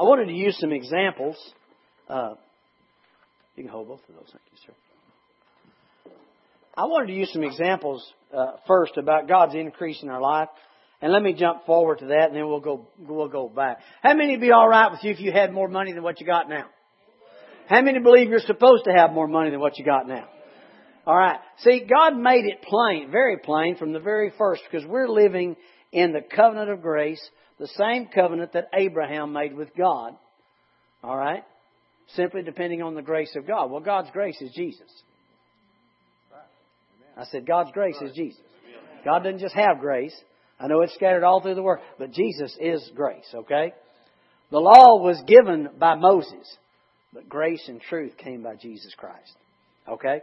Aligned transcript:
I 0.00 0.04
wanted 0.04 0.28
to 0.28 0.32
use 0.32 0.56
some 0.58 0.72
examples. 0.72 1.36
Uh, 2.08 2.32
you 3.54 3.64
can 3.64 3.70
hold 3.70 3.88
both 3.88 4.00
of 4.08 4.14
those. 4.14 4.32
Thank 4.32 4.44
you, 4.50 4.58
sir. 4.66 6.12
I 6.74 6.84
wanted 6.84 7.08
to 7.08 7.12
use 7.12 7.30
some 7.34 7.42
examples 7.42 8.02
uh, 8.34 8.52
first 8.66 8.96
about 8.96 9.28
God's 9.28 9.54
increase 9.54 10.02
in 10.02 10.08
our 10.08 10.22
life. 10.22 10.48
And 11.02 11.12
let 11.12 11.22
me 11.22 11.34
jump 11.34 11.66
forward 11.66 11.98
to 11.98 12.06
that, 12.06 12.28
and 12.28 12.34
then 12.34 12.46
we'll 12.48 12.60
go 12.60 12.88
we'll 12.98 13.28
go 13.28 13.50
back. 13.50 13.80
How 14.02 14.14
many 14.14 14.32
would 14.32 14.40
be 14.40 14.52
all 14.52 14.66
right 14.66 14.90
with 14.90 15.00
you 15.02 15.10
if 15.10 15.20
you 15.20 15.32
had 15.32 15.52
more 15.52 15.68
money 15.68 15.92
than 15.92 16.02
what 16.02 16.18
you 16.18 16.26
got 16.26 16.48
now? 16.48 16.64
How 17.68 17.82
many 17.82 17.98
believe 17.98 18.30
you're 18.30 18.40
supposed 18.40 18.84
to 18.84 18.92
have 18.92 19.12
more 19.12 19.28
money 19.28 19.50
than 19.50 19.60
what 19.60 19.78
you 19.78 19.84
got 19.84 20.08
now? 20.08 20.28
All 21.06 21.16
right. 21.16 21.40
See, 21.58 21.86
God 21.86 22.16
made 22.16 22.46
it 22.46 22.62
plain, 22.62 23.10
very 23.10 23.36
plain 23.36 23.76
from 23.76 23.92
the 23.92 24.00
very 24.00 24.32
first, 24.38 24.62
because 24.70 24.86
we're 24.86 25.08
living 25.08 25.56
in 25.92 26.12
the 26.12 26.22
covenant 26.22 26.70
of 26.70 26.80
grace, 26.80 27.20
the 27.60 27.68
same 27.68 28.08
covenant 28.12 28.54
that 28.54 28.70
Abraham 28.74 29.32
made 29.34 29.54
with 29.54 29.68
God. 29.76 30.14
All 31.04 31.16
right. 31.16 31.44
Simply 32.14 32.42
depending 32.42 32.82
on 32.82 32.94
the 32.94 33.02
grace 33.02 33.36
of 33.36 33.46
God. 33.46 33.70
Well, 33.70 33.82
God's 33.82 34.10
grace 34.12 34.40
is 34.40 34.50
Jesus. 34.52 34.90
I 37.16 37.24
said 37.24 37.46
God's 37.46 37.70
grace 37.72 37.96
is 38.00 38.16
Jesus. 38.16 38.40
God 39.04 39.24
doesn't 39.24 39.40
just 39.40 39.54
have 39.54 39.78
grace. 39.78 40.14
I 40.58 40.68
know 40.68 40.80
it's 40.80 40.94
scattered 40.94 41.22
all 41.22 41.42
through 41.42 41.54
the 41.54 41.62
world, 41.62 41.84
but 41.98 42.12
Jesus 42.12 42.56
is 42.58 42.90
grace, 42.94 43.26
okay? 43.34 43.72
The 44.50 44.58
law 44.58 45.02
was 45.02 45.22
given 45.26 45.68
by 45.78 45.96
Moses, 45.96 46.56
but 47.12 47.28
grace 47.28 47.62
and 47.68 47.80
truth 47.80 48.16
came 48.16 48.42
by 48.42 48.56
Jesus 48.56 48.94
Christ. 48.96 49.36
Okay? 49.88 50.20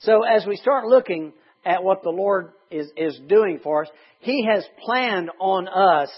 So 0.00 0.22
as 0.24 0.44
we 0.46 0.56
start 0.56 0.86
looking 0.86 1.32
at 1.64 1.82
what 1.82 2.02
the 2.02 2.10
Lord 2.10 2.52
is, 2.70 2.90
is 2.96 3.20
doing 3.28 3.60
for 3.62 3.84
us, 3.84 3.90
He 4.20 4.46
has 4.52 4.64
planned 4.84 5.30
on 5.40 5.68
us 5.68 6.10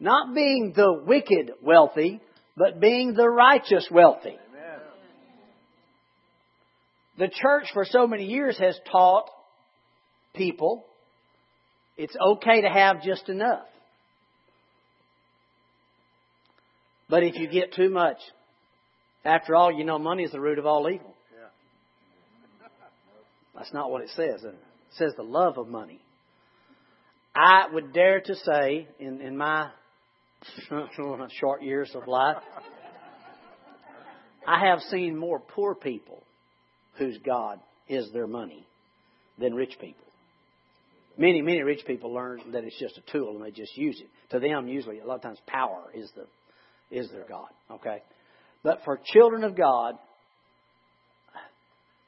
not 0.00 0.34
being 0.34 0.72
the 0.74 1.02
wicked 1.06 1.52
wealthy, 1.62 2.20
but 2.56 2.80
being 2.80 3.14
the 3.14 3.28
righteous 3.28 3.88
wealthy. 3.90 4.36
Amen. 4.50 4.80
The 7.18 7.28
church 7.28 7.66
for 7.72 7.84
so 7.84 8.06
many 8.06 8.26
years 8.26 8.58
has 8.58 8.78
taught 8.90 9.28
people 10.34 10.84
it's 11.98 12.16
okay 12.16 12.60
to 12.60 12.68
have 12.68 13.02
just 13.02 13.28
enough. 13.28 13.66
But 17.10 17.24
if 17.24 17.34
you 17.34 17.48
get 17.48 17.74
too 17.74 17.90
much, 17.90 18.18
after 19.24 19.56
all, 19.56 19.72
you 19.72 19.84
know 19.84 19.98
money 19.98 20.22
is 20.22 20.30
the 20.30 20.40
root 20.40 20.60
of 20.60 20.66
all 20.66 20.88
evil. 20.88 21.14
That's 23.54 23.72
not 23.72 23.90
what 23.90 24.02
it 24.02 24.10
says. 24.10 24.44
It 24.44 24.54
says 24.92 25.12
the 25.16 25.24
love 25.24 25.58
of 25.58 25.66
money. 25.66 26.00
I 27.34 27.66
would 27.72 27.92
dare 27.92 28.20
to 28.20 28.34
say, 28.36 28.86
in, 29.00 29.20
in 29.20 29.36
my 29.36 29.70
short 31.40 31.62
years 31.62 31.90
of 31.94 32.06
life, 32.06 32.36
I 34.46 34.66
have 34.66 34.80
seen 34.90 35.16
more 35.16 35.40
poor 35.40 35.74
people 35.74 36.22
whose 36.98 37.18
God 37.24 37.60
is 37.88 38.10
their 38.12 38.26
money 38.26 38.66
than 39.38 39.54
rich 39.54 39.76
people. 39.80 40.04
Many, 41.16 41.42
many 41.42 41.62
rich 41.62 41.84
people 41.86 42.12
learn 42.14 42.40
that 42.52 42.64
it's 42.64 42.78
just 42.78 42.96
a 42.96 43.12
tool 43.12 43.36
and 43.36 43.44
they 43.44 43.50
just 43.50 43.76
use 43.76 44.00
it. 44.00 44.08
To 44.30 44.38
them, 44.38 44.68
usually, 44.68 45.00
a 45.00 45.04
lot 45.04 45.16
of 45.16 45.22
times, 45.22 45.38
power 45.46 45.90
is 45.92 46.10
the 46.14 46.26
is 46.96 47.10
their 47.10 47.24
God. 47.28 47.48
Okay, 47.70 48.02
but 48.62 48.80
for 48.84 48.98
children 49.12 49.44
of 49.44 49.56
God, 49.56 49.96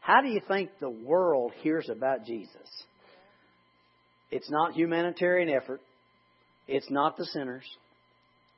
how 0.01 0.23
do 0.23 0.29
you 0.29 0.41
think 0.49 0.71
the 0.81 0.91
world 0.91 1.53
hears 1.61 1.89
about 1.91 2.25
Jesus? 2.25 2.51
It's 4.31 4.51
not 4.51 4.75
humanitarian 4.75 5.51
effort. 5.51 5.81
It's 6.69 6.91
not 6.91 7.17
the 7.17 7.27
sinners. 7.27 7.65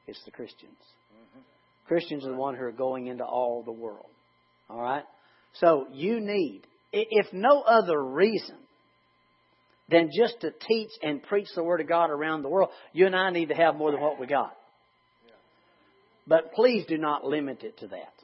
It's 0.06 0.22
the 0.24 0.30
Christians. 0.30 0.78
Mm-hmm. 1.12 1.40
Christians 1.86 2.24
are 2.24 2.30
the 2.30 2.36
ones 2.36 2.58
who 2.58 2.64
are 2.64 2.72
going 2.72 3.06
into 3.06 3.24
all 3.24 3.62
the 3.62 3.72
world. 3.72 4.10
All 4.68 4.80
right? 4.80 5.04
So 5.54 5.86
you 5.92 6.20
need, 6.20 6.62
if 6.92 7.32
no 7.32 7.62
other 7.62 8.02
reason, 8.02 8.56
than 9.92 10.10
just 10.16 10.40
to 10.40 10.50
teach 10.50 10.90
and 11.02 11.22
preach 11.22 11.48
the 11.54 11.62
Word 11.62 11.80
of 11.80 11.88
God 11.88 12.10
around 12.10 12.42
the 12.42 12.48
world. 12.48 12.70
You 12.92 13.06
and 13.06 13.14
I 13.14 13.30
need 13.30 13.50
to 13.50 13.54
have 13.54 13.76
more 13.76 13.92
than 13.92 14.00
what 14.00 14.18
we 14.18 14.26
got. 14.26 14.56
But 16.26 16.52
please 16.52 16.84
do 16.86 16.96
not 16.98 17.24
limit 17.24 17.62
it 17.62 17.78
to 17.78 17.88
that. 17.88 18.14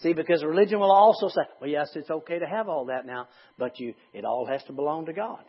See, 0.00 0.12
because 0.12 0.44
religion 0.44 0.80
will 0.80 0.92
also 0.92 1.28
say, 1.28 1.42
well, 1.60 1.70
yes, 1.70 1.88
it's 1.94 2.10
okay 2.10 2.38
to 2.38 2.46
have 2.46 2.68
all 2.68 2.86
that 2.86 3.06
now, 3.06 3.28
but 3.58 3.80
you, 3.80 3.94
it 4.12 4.24
all 4.24 4.46
has 4.46 4.62
to 4.64 4.72
belong 4.72 5.06
to 5.06 5.12
God. 5.12 5.42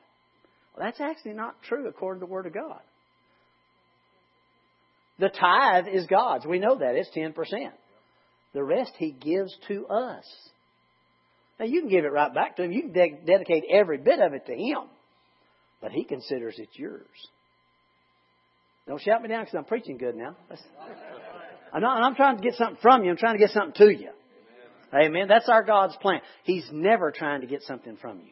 Well, 0.75 0.85
that's 0.85 1.01
actually 1.01 1.33
not 1.33 1.61
true 1.63 1.87
according 1.87 2.21
to 2.21 2.25
the 2.25 2.31
Word 2.31 2.45
of 2.45 2.53
God. 2.53 2.79
The 5.19 5.29
tithe 5.29 5.87
is 5.87 6.07
God's. 6.07 6.45
We 6.45 6.59
know 6.59 6.77
that. 6.77 6.95
It's 6.95 7.09
10%. 7.15 7.33
The 8.53 8.63
rest 8.63 8.91
He 8.97 9.11
gives 9.11 9.55
to 9.67 9.87
us. 9.87 10.25
Now, 11.59 11.65
you 11.65 11.81
can 11.81 11.89
give 11.89 12.03
it 12.03 12.11
right 12.11 12.33
back 12.33 12.57
to 12.57 12.63
Him. 12.63 12.71
You 12.71 12.81
can 12.83 12.93
de- 12.93 13.21
dedicate 13.25 13.63
every 13.69 13.97
bit 13.97 14.19
of 14.19 14.33
it 14.33 14.45
to 14.47 14.53
Him. 14.53 14.89
But 15.81 15.91
He 15.91 16.03
considers 16.03 16.55
it 16.57 16.69
yours. 16.73 17.05
Don't 18.87 19.01
shout 19.01 19.21
me 19.21 19.29
down 19.29 19.41
because 19.43 19.55
I'm 19.55 19.65
preaching 19.65 19.97
good 19.97 20.15
now. 20.15 20.35
I'm, 21.73 21.81
not, 21.81 22.03
I'm 22.03 22.15
trying 22.15 22.37
to 22.37 22.43
get 22.43 22.53
something 22.55 22.77
from 22.81 23.03
you. 23.03 23.11
I'm 23.11 23.17
trying 23.17 23.33
to 23.33 23.39
get 23.39 23.51
something 23.51 23.73
to 23.87 23.91
you. 23.91 24.09
Amen. 24.93 25.07
Amen. 25.07 25.27
That's 25.27 25.49
our 25.49 25.63
God's 25.63 25.95
plan. 25.97 26.21
He's 26.43 26.65
never 26.71 27.11
trying 27.11 27.41
to 27.41 27.47
get 27.47 27.63
something 27.63 27.97
from 27.97 28.19
you. 28.19 28.31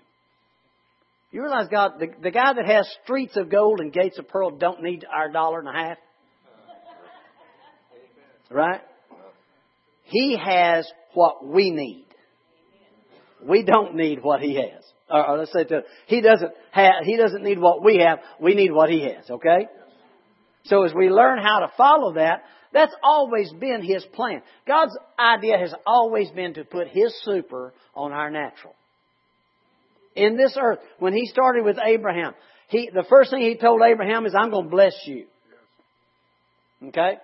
You 1.31 1.41
realize 1.41 1.67
God, 1.71 1.94
the, 2.00 2.07
the 2.21 2.29
guy 2.29 2.53
that 2.53 2.65
has 2.67 2.88
streets 3.03 3.35
of 3.38 3.50
gold 3.50 3.79
and 3.79 3.91
gates 3.91 4.19
of 4.19 4.27
pearl 4.27 4.51
don't 4.51 4.83
need 4.83 5.03
our 5.11 5.31
dollar 5.31 5.59
and 5.59 5.67
a 5.67 5.73
half? 5.73 5.97
Right? 8.53 8.81
He 10.03 10.37
has 10.37 10.87
what 11.13 11.45
we 11.45 11.71
need. 11.71 12.05
We 13.43 13.63
don't 13.63 13.95
need 13.95 14.21
what 14.21 14.41
he 14.41 14.55
has. 14.55 14.83
Or, 15.09 15.27
or 15.27 15.37
let's 15.39 15.51
say 15.51 15.63
to, 15.65 15.81
he 16.05 16.21
doesn't 16.21 16.51
have, 16.71 16.93
he 17.03 17.17
doesn't 17.17 17.43
need 17.43 17.59
what 17.59 17.83
we 17.83 17.97
have. 17.97 18.19
We 18.39 18.53
need 18.53 18.71
what 18.71 18.89
he 18.89 19.01
has. 19.01 19.29
Okay? 19.29 19.67
So 20.65 20.83
as 20.83 20.93
we 20.93 21.09
learn 21.09 21.39
how 21.39 21.59
to 21.59 21.71
follow 21.75 22.13
that, 22.13 22.43
that's 22.71 22.93
always 23.03 23.51
been 23.53 23.81
his 23.81 24.05
plan. 24.13 24.41
God's 24.67 24.97
idea 25.19 25.57
has 25.57 25.73
always 25.85 26.29
been 26.29 26.53
to 26.55 26.63
put 26.63 26.87
his 26.87 27.13
super 27.23 27.73
on 27.95 28.11
our 28.11 28.29
natural. 28.29 28.73
In 30.15 30.37
this 30.37 30.55
earth, 30.59 30.79
when 30.99 31.13
he 31.13 31.25
started 31.25 31.65
with 31.65 31.77
Abraham, 31.83 32.33
he, 32.67 32.89
the 32.93 33.05
first 33.09 33.31
thing 33.31 33.41
he 33.41 33.57
told 33.57 33.81
Abraham 33.81 34.25
is, 34.25 34.33
I'm 34.35 34.51
going 34.51 34.65
to 34.65 34.69
bless 34.69 34.95
you. 35.05 35.25
Okay? 36.87 37.17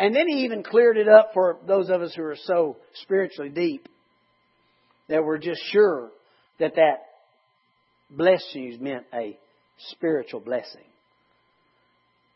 And 0.00 0.16
then 0.16 0.28
he 0.28 0.44
even 0.44 0.62
cleared 0.62 0.96
it 0.96 1.08
up 1.10 1.32
for 1.34 1.58
those 1.66 1.90
of 1.90 2.00
us 2.00 2.14
who 2.16 2.22
are 2.22 2.36
so 2.44 2.78
spiritually 3.02 3.50
deep 3.50 3.86
that 5.10 5.22
we're 5.22 5.36
just 5.36 5.60
sure 5.70 6.08
that 6.58 6.76
that 6.76 7.02
blessings 8.08 8.80
meant 8.80 9.04
a 9.12 9.38
spiritual 9.90 10.40
blessing. 10.40 10.86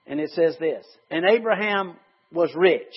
And 0.06 0.20
it 0.20 0.28
says 0.32 0.56
this 0.60 0.84
And 1.10 1.24
Abraham 1.24 1.96
was 2.30 2.50
rich 2.54 2.92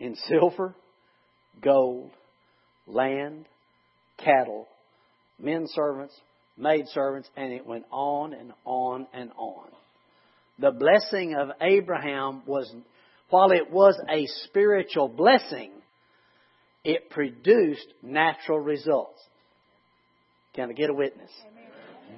in 0.00 0.16
silver, 0.28 0.74
gold, 1.62 2.10
land, 2.88 3.46
cattle, 4.18 4.66
men 5.38 5.66
servants, 5.68 6.14
maid 6.58 6.86
servants, 6.88 7.28
and 7.36 7.52
it 7.52 7.64
went 7.64 7.84
on 7.92 8.32
and 8.32 8.52
on 8.64 9.06
and 9.14 9.30
on. 9.36 9.68
The 10.58 10.70
blessing 10.70 11.34
of 11.34 11.50
Abraham 11.60 12.42
was, 12.46 12.72
while 13.30 13.50
it 13.52 13.70
was 13.70 14.00
a 14.10 14.26
spiritual 14.44 15.08
blessing, 15.08 15.70
it 16.84 17.10
produced 17.10 17.86
natural 18.02 18.60
results. 18.60 19.20
Can 20.54 20.70
I 20.70 20.72
get 20.72 20.88
a 20.88 20.94
witness? 20.94 21.30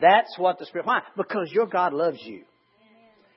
That's 0.00 0.32
what 0.38 0.59
the 0.59 0.66
Spirit. 0.66 0.87
Why? 0.87 1.00
Because 1.16 1.50
your 1.53 1.66
God 1.66 1.93
loves 1.93 2.21
you. 2.22 2.43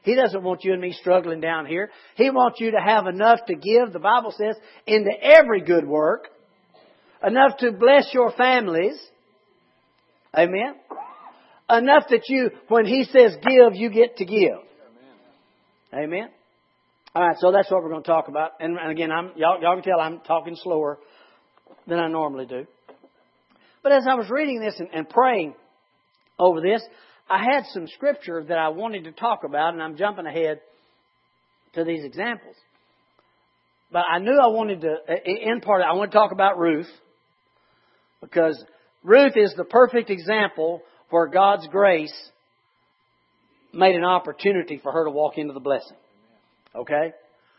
He 0.03 0.15
doesn't 0.15 0.43
want 0.43 0.63
you 0.63 0.73
and 0.73 0.81
me 0.81 0.93
struggling 0.93 1.41
down 1.41 1.65
here. 1.65 1.89
He 2.15 2.29
wants 2.29 2.59
you 2.59 2.71
to 2.71 2.79
have 2.79 3.07
enough 3.07 3.39
to 3.47 3.55
give, 3.55 3.93
the 3.93 3.99
Bible 3.99 4.33
says, 4.35 4.55
into 4.87 5.11
every 5.21 5.61
good 5.61 5.87
work, 5.87 6.27
enough 7.23 7.57
to 7.59 7.71
bless 7.71 8.11
your 8.13 8.31
families. 8.31 8.99
Amen. 10.35 10.75
Enough 11.69 12.03
that 12.09 12.23
you, 12.27 12.49
when 12.67 12.85
He 12.85 13.03
says 13.05 13.35
give, 13.41 13.75
you 13.75 13.89
get 13.89 14.17
to 14.17 14.25
give. 14.25 14.59
Amen. 15.93 16.29
All 17.13 17.27
right, 17.27 17.35
so 17.39 17.51
that's 17.51 17.69
what 17.69 17.83
we're 17.83 17.89
going 17.89 18.03
to 18.03 18.07
talk 18.07 18.29
about. 18.29 18.51
And 18.61 18.77
again, 18.89 19.11
I'm, 19.11 19.31
y'all, 19.35 19.61
y'all 19.61 19.75
can 19.75 19.83
tell 19.83 19.99
I'm 19.99 20.21
talking 20.21 20.55
slower 20.55 20.99
than 21.85 21.99
I 21.99 22.07
normally 22.07 22.45
do. 22.45 22.65
But 23.83 23.91
as 23.91 24.05
I 24.09 24.15
was 24.15 24.29
reading 24.29 24.61
this 24.61 24.75
and, 24.79 24.87
and 24.93 25.09
praying 25.09 25.53
over 26.39 26.61
this, 26.61 26.81
I 27.29 27.39
had 27.39 27.65
some 27.73 27.87
scripture 27.87 28.41
that 28.47 28.57
I 28.57 28.69
wanted 28.69 29.03
to 29.03 29.11
talk 29.11 29.43
about, 29.43 29.73
and 29.73 29.83
I'm 29.83 29.97
jumping 29.97 30.25
ahead 30.25 30.61
to 31.73 31.83
these 31.83 32.05
examples. 32.05 32.55
But 33.91 34.03
I 34.09 34.19
knew 34.19 34.37
I 34.41 34.47
wanted 34.47 34.81
to, 34.81 34.95
in 35.25 35.59
part, 35.59 35.81
I 35.81 35.93
want 35.93 36.11
to 36.11 36.17
talk 36.17 36.31
about 36.31 36.57
Ruth, 36.57 36.89
because 38.21 38.63
Ruth 39.03 39.33
is 39.35 39.53
the 39.57 39.65
perfect 39.65 40.09
example 40.09 40.83
where 41.09 41.27
God's 41.27 41.67
grace 41.67 42.13
made 43.73 43.95
an 43.95 44.03
opportunity 44.03 44.79
for 44.81 44.91
her 44.91 45.05
to 45.05 45.11
walk 45.11 45.37
into 45.37 45.53
the 45.53 45.59
blessing. 45.59 45.97
Okay? 46.75 47.13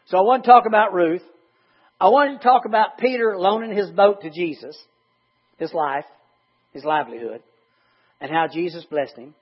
So 0.06 0.18
I 0.18 0.22
want 0.22 0.44
to 0.44 0.50
talk 0.50 0.64
about 0.66 0.92
Ruth. 0.92 1.22
I 2.00 2.08
wanted 2.08 2.38
to 2.38 2.44
talk 2.44 2.64
about 2.66 2.98
Peter 2.98 3.36
loaning 3.36 3.76
his 3.76 3.90
boat 3.90 4.22
to 4.22 4.30
Jesus, 4.30 4.76
his 5.58 5.72
life, 5.72 6.04
his 6.72 6.84
livelihood, 6.84 7.42
and 8.20 8.30
how 8.30 8.48
Jesus 8.52 8.84
blessed 8.84 9.16
him. 9.16 9.34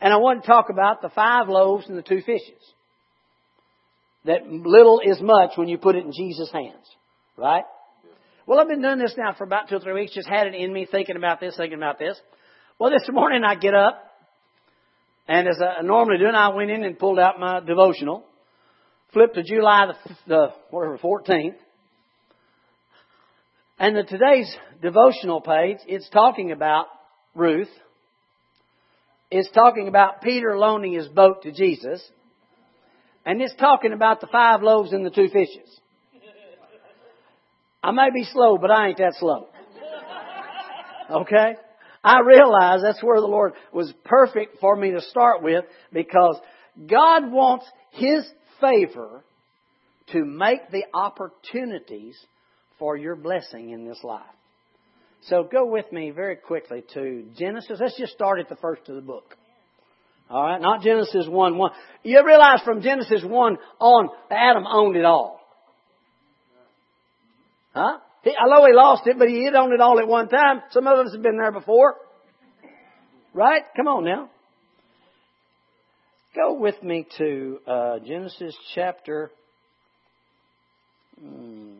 And 0.00 0.12
I 0.12 0.16
want 0.16 0.42
to 0.42 0.46
talk 0.46 0.70
about 0.70 1.02
the 1.02 1.10
five 1.10 1.48
loaves 1.48 1.86
and 1.88 1.98
the 1.98 2.02
two 2.02 2.20
fishes. 2.20 2.62
That 4.24 4.46
little 4.46 5.00
is 5.04 5.20
much 5.20 5.52
when 5.56 5.68
you 5.68 5.78
put 5.78 5.96
it 5.96 6.04
in 6.04 6.12
Jesus' 6.12 6.50
hands. 6.52 6.86
Right? 7.36 7.64
Well, 8.46 8.60
I've 8.60 8.68
been 8.68 8.82
doing 8.82 8.98
this 8.98 9.14
now 9.18 9.34
for 9.36 9.44
about 9.44 9.68
two 9.68 9.76
or 9.76 9.80
three 9.80 9.92
weeks, 9.92 10.14
just 10.14 10.28
had 10.28 10.46
it 10.46 10.54
in 10.54 10.72
me, 10.72 10.86
thinking 10.90 11.16
about 11.16 11.40
this, 11.40 11.56
thinking 11.56 11.78
about 11.78 11.98
this. 11.98 12.18
Well, 12.78 12.90
this 12.90 13.08
morning 13.10 13.42
I 13.44 13.56
get 13.56 13.74
up, 13.74 14.07
and 15.28 15.46
as 15.46 15.60
I 15.60 15.82
normally 15.82 16.18
do, 16.18 16.26
and 16.26 16.36
I 16.36 16.48
went 16.48 16.70
in 16.70 16.84
and 16.84 16.98
pulled 16.98 17.18
out 17.18 17.38
my 17.38 17.60
devotional, 17.60 18.24
flipped 19.12 19.34
to 19.34 19.42
July 19.42 19.86
the, 19.86 20.16
the 20.26 20.48
whatever, 20.70 20.98
14th, 20.98 21.54
and 23.78 23.94
the 23.94 24.02
today's 24.02 24.52
devotional 24.82 25.40
page, 25.40 25.78
it's 25.86 26.08
talking 26.10 26.50
about 26.50 26.86
Ruth. 27.34 27.68
It's 29.30 29.50
talking 29.52 29.86
about 29.86 30.22
Peter 30.22 30.58
loaning 30.58 30.94
his 30.94 31.06
boat 31.06 31.42
to 31.42 31.52
Jesus. 31.52 32.02
And 33.24 33.40
it's 33.42 33.54
talking 33.56 33.92
about 33.92 34.20
the 34.20 34.26
five 34.26 34.62
loaves 34.62 34.92
and 34.92 35.04
the 35.04 35.10
two 35.10 35.28
fishes. 35.28 35.78
I 37.82 37.92
may 37.92 38.08
be 38.12 38.24
slow, 38.24 38.58
but 38.58 38.70
I 38.70 38.88
ain't 38.88 38.98
that 38.98 39.14
slow. 39.14 39.46
Okay? 41.10 41.54
I 42.02 42.20
realize 42.20 42.80
that's 42.82 43.02
where 43.02 43.20
the 43.20 43.26
Lord 43.26 43.52
was 43.72 43.92
perfect 44.04 44.58
for 44.60 44.76
me 44.76 44.92
to 44.92 45.00
start 45.00 45.42
with 45.42 45.64
because 45.92 46.38
God 46.86 47.30
wants 47.30 47.66
His 47.92 48.24
favor 48.60 49.24
to 50.12 50.24
make 50.24 50.70
the 50.70 50.84
opportunities 50.94 52.16
for 52.78 52.96
your 52.96 53.16
blessing 53.16 53.70
in 53.70 53.86
this 53.86 53.98
life. 54.02 54.22
So 55.22 55.42
go 55.50 55.66
with 55.66 55.90
me 55.92 56.10
very 56.10 56.36
quickly 56.36 56.84
to 56.94 57.24
Genesis. 57.36 57.78
Let's 57.80 57.98
just 57.98 58.12
start 58.12 58.38
at 58.38 58.48
the 58.48 58.56
first 58.56 58.88
of 58.88 58.94
the 58.94 59.02
book. 59.02 59.36
All 60.30 60.42
right, 60.42 60.60
not 60.60 60.82
Genesis 60.82 61.26
1 61.26 61.56
1. 61.56 61.70
You 62.04 62.24
realize 62.24 62.60
from 62.64 62.82
Genesis 62.82 63.22
1 63.24 63.56
on, 63.80 64.08
Adam 64.30 64.64
owned 64.66 64.96
it 64.96 65.04
all. 65.04 65.40
Huh? 67.74 67.98
He, 68.24 68.30
know 68.30 68.66
he 68.66 68.74
lost 68.74 69.06
it, 69.06 69.18
but 69.18 69.28
he 69.28 69.42
hit 69.42 69.54
on 69.54 69.72
it 69.72 69.80
all 69.80 69.98
at 69.98 70.08
one 70.08 70.28
time. 70.28 70.62
Some 70.70 70.86
of 70.86 71.06
us 71.06 71.12
have 71.12 71.22
been 71.22 71.38
there 71.38 71.52
before. 71.52 71.96
Right? 73.32 73.62
Come 73.76 73.88
on 73.88 74.04
now. 74.04 74.30
Go 76.34 76.54
with 76.54 76.82
me 76.82 77.06
to 77.18 77.58
uh, 77.66 77.98
Genesis 78.00 78.56
chapter. 78.74 79.30
Hmm, 81.18 81.74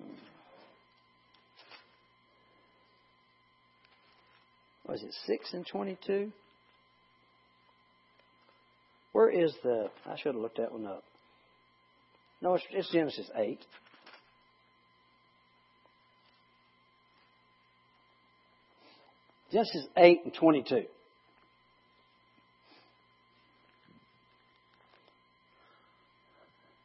was 4.89 5.03
it 5.03 5.15
6 5.27 5.53
and 5.53 5.67
22? 5.67 6.33
Where 9.13 9.31
is 9.31 9.53
the. 9.63 9.91
I 10.07 10.17
should 10.17 10.35
have 10.35 10.43
looked 10.43 10.59
that 10.59 10.73
one 10.73 10.87
up. 10.87 11.05
No, 12.41 12.55
it's, 12.55 12.65
it's 12.71 12.91
Genesis 12.91 13.31
8. 13.37 13.59
Genesis 19.51 19.87
8 19.97 20.21
and 20.25 20.35
22. 20.35 20.83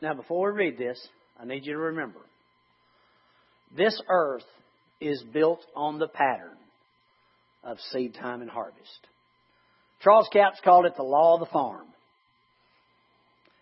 Now, 0.02 0.14
before 0.14 0.52
we 0.52 0.58
read 0.58 0.78
this, 0.78 1.00
I 1.40 1.46
need 1.46 1.66
you 1.66 1.74
to 1.74 1.80
remember 1.80 2.20
this 3.76 4.00
earth 4.08 4.44
is 5.02 5.24
built 5.34 5.60
on 5.76 6.00
the 6.00 6.08
pattern 6.08 6.58
of 7.64 7.78
seed 7.92 8.14
time 8.14 8.42
and 8.42 8.50
harvest. 8.50 9.08
Charles 10.02 10.28
Capps 10.32 10.60
called 10.64 10.86
it 10.86 10.96
the 10.96 11.04
law 11.04 11.36
of 11.36 11.40
the 11.40 11.52
farm. 11.52 11.88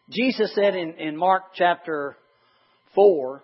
Jesus 0.10 0.54
said 0.54 0.76
in, 0.76 0.96
in 0.96 1.16
Mark 1.16 1.44
chapter 1.56 2.18
4, 2.96 3.44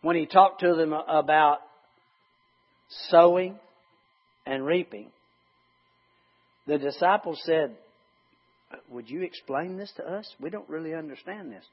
when 0.00 0.16
he 0.16 0.26
talked 0.26 0.60
to 0.60 0.74
them 0.74 0.92
about 0.92 1.58
sowing 3.08 3.58
and 4.46 4.64
reaping, 4.64 5.10
the 6.66 6.78
disciples 6.78 7.40
said, 7.44 7.76
Would 8.88 9.08
you 9.08 9.22
explain 9.22 9.76
this 9.76 9.92
to 9.96 10.04
us? 10.04 10.32
We 10.40 10.50
don't 10.50 10.68
really 10.68 10.94
understand 10.94 11.50
this. 11.50 11.64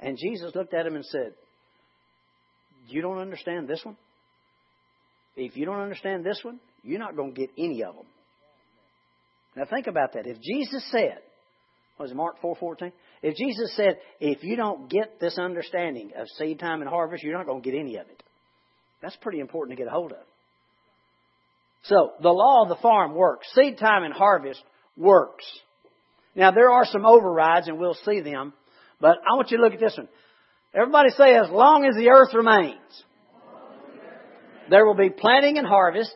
And 0.00 0.18
Jesus 0.18 0.54
looked 0.54 0.74
at 0.74 0.86
him 0.86 0.96
and 0.96 1.04
said, 1.04 1.34
You 2.88 3.02
don't 3.02 3.18
understand 3.18 3.68
this 3.68 3.80
one? 3.84 3.96
If 5.36 5.56
you 5.56 5.64
don't 5.64 5.80
understand 5.80 6.24
this 6.24 6.40
one, 6.42 6.60
you're 6.82 6.98
not 6.98 7.16
going 7.16 7.34
to 7.34 7.40
get 7.40 7.50
any 7.56 7.82
of 7.82 7.94
them. 7.94 8.06
Now 9.56 9.64
think 9.64 9.86
about 9.86 10.14
that. 10.14 10.26
If 10.26 10.38
Jesus 10.40 10.84
said, 10.90 11.18
was 11.98 12.10
it 12.10 12.16
Mark 12.16 12.40
4:14? 12.42 12.92
If 13.22 13.36
Jesus 13.36 13.76
said, 13.76 13.98
if 14.18 14.42
you 14.42 14.56
don't 14.56 14.90
get 14.90 15.20
this 15.20 15.38
understanding 15.38 16.12
of 16.16 16.26
seed 16.36 16.58
time 16.58 16.80
and 16.80 16.90
harvest, 16.90 17.22
you're 17.22 17.36
not 17.36 17.46
going 17.46 17.62
to 17.62 17.70
get 17.70 17.78
any 17.78 17.96
of 17.96 18.08
it. 18.08 18.22
That's 19.00 19.16
pretty 19.16 19.40
important 19.40 19.76
to 19.76 19.82
get 19.82 19.90
a 19.90 19.94
hold 19.94 20.12
of. 20.12 20.18
So, 21.84 22.12
the 22.22 22.30
law 22.30 22.62
of 22.62 22.68
the 22.68 22.76
farm 22.76 23.14
works. 23.14 23.48
Seed 23.54 23.78
time 23.78 24.04
and 24.04 24.14
harvest 24.14 24.62
works. 24.96 25.44
Now, 26.34 26.52
there 26.52 26.70
are 26.70 26.84
some 26.84 27.04
overrides, 27.04 27.68
and 27.68 27.78
we'll 27.78 27.98
see 28.06 28.20
them, 28.20 28.52
but 29.00 29.18
I 29.18 29.34
want 29.36 29.50
you 29.50 29.58
to 29.58 29.62
look 29.64 29.74
at 29.74 29.80
this 29.80 29.96
one. 29.96 30.08
Everybody 30.74 31.10
say, 31.10 31.34
as 31.34 31.50
long 31.50 31.84
as 31.84 31.96
the 31.96 32.08
earth 32.08 32.32
remains, 32.34 33.04
there 34.70 34.86
will 34.86 34.94
be 34.94 35.10
planting 35.10 35.58
and 35.58 35.66
harvest, 35.66 36.14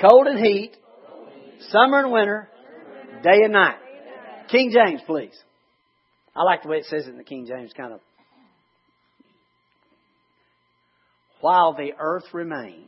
cold 0.00 0.26
and 0.26 0.38
heat, 0.38 0.76
summer 1.70 1.98
and 1.98 2.12
winter, 2.12 2.48
day 3.22 3.42
and 3.42 3.52
night. 3.52 3.76
King 4.48 4.72
James, 4.72 5.02
please. 5.06 5.36
I 6.34 6.44
like 6.44 6.62
the 6.62 6.68
way 6.68 6.78
it 6.78 6.86
says 6.86 7.06
it 7.06 7.10
in 7.10 7.18
the 7.18 7.24
King 7.24 7.46
James, 7.46 7.72
kind 7.76 7.92
of. 7.92 8.00
While 11.40 11.74
the 11.74 11.92
earth 11.98 12.24
remains, 12.32 12.86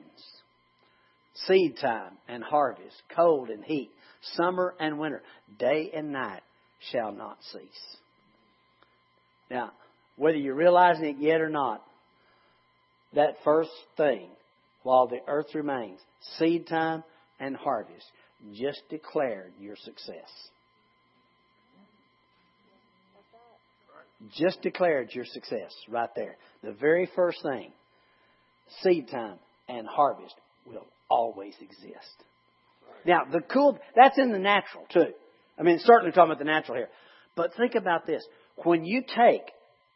seed 1.46 1.76
time 1.80 2.12
and 2.28 2.42
harvest, 2.42 3.02
cold 3.14 3.50
and 3.50 3.64
heat, 3.64 3.90
summer 4.34 4.74
and 4.78 4.98
winter, 4.98 5.22
day 5.58 5.90
and 5.94 6.12
night 6.12 6.42
shall 6.92 7.12
not 7.12 7.38
cease. 7.52 7.96
Now, 9.50 9.72
whether 10.16 10.36
you're 10.36 10.54
realizing 10.54 11.04
it 11.04 11.16
yet 11.18 11.40
or 11.40 11.48
not, 11.48 11.82
that 13.14 13.36
first 13.44 13.70
thing, 13.96 14.28
while 14.82 15.06
the 15.06 15.20
earth 15.26 15.54
remains, 15.54 15.98
seed 16.38 16.66
time 16.66 17.02
and 17.38 17.56
harvest, 17.56 18.06
just 18.54 18.82
declared 18.88 19.52
your 19.58 19.76
success. 19.76 20.30
Just 24.36 24.60
declared 24.62 25.10
your 25.12 25.24
success 25.24 25.72
right 25.88 26.10
there. 26.14 26.36
The 26.62 26.72
very 26.72 27.08
first 27.16 27.42
thing, 27.42 27.72
seed 28.82 29.08
time 29.08 29.38
and 29.68 29.86
harvest 29.86 30.34
will 30.66 30.86
always 31.10 31.54
exist. 31.60 32.24
Now, 33.04 33.24
the 33.30 33.40
cool, 33.40 33.78
that's 33.96 34.18
in 34.18 34.32
the 34.32 34.38
natural 34.38 34.84
too. 34.92 35.12
I 35.58 35.62
mean, 35.62 35.78
certainly 35.80 36.12
talking 36.12 36.30
about 36.30 36.38
the 36.38 36.44
natural 36.44 36.76
here. 36.76 36.88
But 37.36 37.54
think 37.56 37.74
about 37.74 38.06
this. 38.06 38.24
When 38.64 38.84
you 38.84 39.02
take 39.02 39.42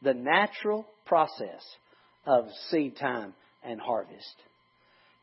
the 0.03 0.15
natural 0.15 0.87
process 1.07 1.63
of 2.27 2.47
seed 2.71 2.97
time 2.97 3.35
and 3.63 3.81
harvest 3.81 4.37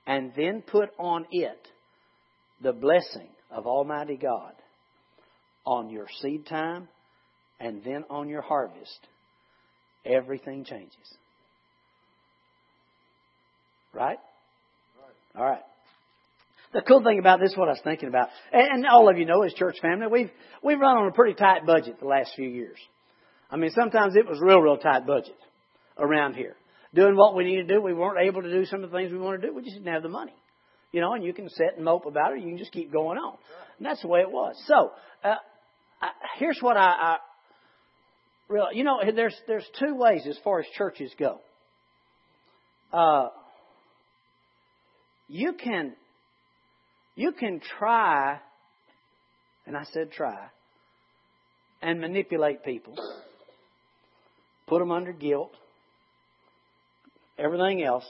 and 0.05 0.31
then 0.35 0.63
put 0.65 0.89
on 0.97 1.25
it 1.31 1.67
the 2.61 2.73
blessing 2.73 3.29
of 3.49 3.65
Almighty 3.65 4.17
God 4.17 4.53
on 5.65 5.89
your 5.89 6.07
seed 6.21 6.45
time 6.47 6.87
and 7.59 7.83
then 7.83 8.03
on 8.09 8.29
your 8.29 8.41
harvest, 8.41 8.99
everything 10.05 10.63
changes. 10.65 10.95
Right? 13.93 14.17
All 15.35 15.45
right. 15.45 15.63
The 16.73 16.81
cool 16.81 17.03
thing 17.03 17.19
about 17.19 17.41
this, 17.41 17.53
what 17.57 17.67
I 17.67 17.71
was 17.71 17.81
thinking 17.83 18.07
about, 18.07 18.29
and 18.53 18.85
all 18.87 19.09
of 19.09 19.17
you 19.17 19.25
know 19.25 19.43
as 19.43 19.53
church 19.53 19.75
family, 19.81 20.07
we've 20.07 20.31
we've 20.63 20.79
run 20.79 20.95
on 20.97 21.07
a 21.07 21.11
pretty 21.11 21.33
tight 21.33 21.65
budget 21.65 21.99
the 21.99 22.07
last 22.07 22.31
few 22.35 22.47
years. 22.47 22.77
I 23.49 23.57
mean, 23.57 23.71
sometimes 23.71 24.15
it 24.15 24.25
was 24.25 24.39
real, 24.41 24.59
real 24.59 24.77
tight 24.77 25.05
budget 25.05 25.35
around 25.97 26.35
here. 26.35 26.55
Doing 26.93 27.17
what 27.17 27.35
we 27.35 27.43
need 27.43 27.57
to 27.57 27.63
do, 27.63 27.81
we 27.81 27.93
weren't 27.93 28.25
able 28.25 28.41
to 28.41 28.49
do 28.49 28.65
some 28.65 28.83
of 28.83 28.91
the 28.91 28.97
things 28.97 29.11
we 29.11 29.17
want 29.17 29.41
to 29.41 29.47
do. 29.47 29.53
We 29.53 29.63
just 29.63 29.75
didn't 29.75 29.91
have 29.91 30.03
the 30.03 30.09
money, 30.09 30.33
you 30.93 31.01
know. 31.01 31.13
And 31.13 31.23
you 31.25 31.33
can 31.33 31.49
sit 31.49 31.75
and 31.75 31.83
mope 31.83 32.05
about 32.05 32.33
it, 32.33 32.39
you 32.39 32.47
can 32.47 32.57
just 32.57 32.71
keep 32.71 32.91
going 32.91 33.17
on. 33.17 33.37
And 33.77 33.85
that's 33.85 34.01
the 34.01 34.07
way 34.07 34.21
it 34.21 34.31
was. 34.31 34.55
So, 34.65 34.91
uh, 35.25 35.35
I, 36.01 36.09
here's 36.39 36.59
what 36.61 36.77
I, 36.77 36.85
I 36.85 37.17
real, 38.47 38.67
you 38.71 38.85
know, 38.85 38.99
there's 39.13 39.35
there's 39.47 39.67
two 39.77 39.95
ways 39.95 40.25
as 40.25 40.37
far 40.43 40.59
as 40.59 40.65
churches 40.77 41.13
go. 41.19 41.39
Uh, 42.93 43.27
you 45.27 45.53
can 45.53 45.95
you 47.15 47.31
can 47.31 47.59
try, 47.77 48.39
and 49.65 49.75
I 49.77 49.83
said 49.91 50.11
try, 50.11 50.47
and 51.81 51.99
manipulate 51.99 52.63
people, 52.63 52.95
put 54.67 54.79
them 54.79 54.91
under 54.91 55.11
guilt, 55.11 55.51
everything 57.37 57.83
else, 57.83 58.05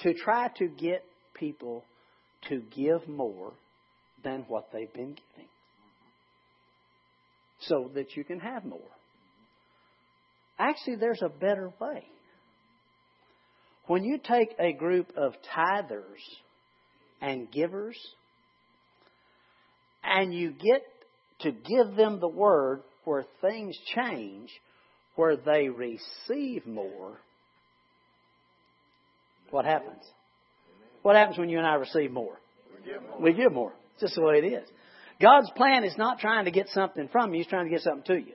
to 0.00 0.14
try 0.14 0.48
to 0.58 0.68
get 0.68 1.04
people 1.34 1.84
to 2.48 2.62
give 2.74 3.08
more 3.08 3.52
than 4.22 4.44
what 4.48 4.68
they've 4.72 4.92
been 4.92 5.16
giving 5.16 5.48
so 7.60 7.90
that 7.94 8.16
you 8.16 8.24
can 8.24 8.40
have 8.40 8.64
more. 8.64 8.80
Actually, 10.58 10.96
there's 10.96 11.22
a 11.22 11.28
better 11.28 11.72
way. 11.80 12.04
When 13.86 14.04
you 14.04 14.18
take 14.18 14.48
a 14.58 14.72
group 14.72 15.12
of 15.16 15.34
tithers 15.54 16.22
and 17.20 17.50
givers 17.50 17.98
and 20.14 20.32
you 20.32 20.52
get 20.52 20.82
to 21.40 21.50
give 21.50 21.96
them 21.96 22.20
the 22.20 22.28
word 22.28 22.82
where 23.04 23.24
things 23.40 23.76
change, 23.94 24.48
where 25.16 25.36
they 25.36 25.68
receive 25.68 26.66
more, 26.66 27.18
what 29.50 29.64
happens? 29.64 30.02
What 31.02 31.16
happens 31.16 31.36
when 31.36 31.48
you 31.48 31.58
and 31.58 31.66
I 31.66 31.74
receive 31.74 32.12
more? 32.12 32.38
We 32.72 32.92
give 32.92 33.02
more. 33.02 33.20
We 33.20 33.32
give 33.34 33.52
more. 33.52 33.72
It's 33.94 34.02
just 34.02 34.14
the 34.14 34.22
way 34.22 34.38
it 34.38 34.46
is. 34.46 34.68
God's 35.20 35.50
plan 35.56 35.84
is 35.84 35.96
not 35.98 36.18
trying 36.18 36.44
to 36.46 36.50
get 36.50 36.68
something 36.68 37.08
from 37.10 37.34
you, 37.34 37.38
He's 37.40 37.48
trying 37.48 37.64
to 37.64 37.70
get 37.70 37.82
something 37.82 38.04
to 38.04 38.14
you. 38.14 38.34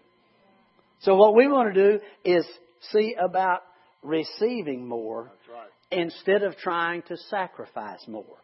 So 1.01 1.15
what 1.15 1.33
we 1.33 1.47
want 1.47 1.73
to 1.73 1.91
do 1.91 1.99
is 2.25 2.45
see 2.91 3.15
about 3.17 3.61
receiving 4.03 4.87
more 4.87 5.31
right. 5.51 5.69
instead 5.91 6.43
of 6.43 6.57
trying 6.57 7.03
to 7.03 7.15
sacrifice 7.29 8.05
more. 8.07 8.37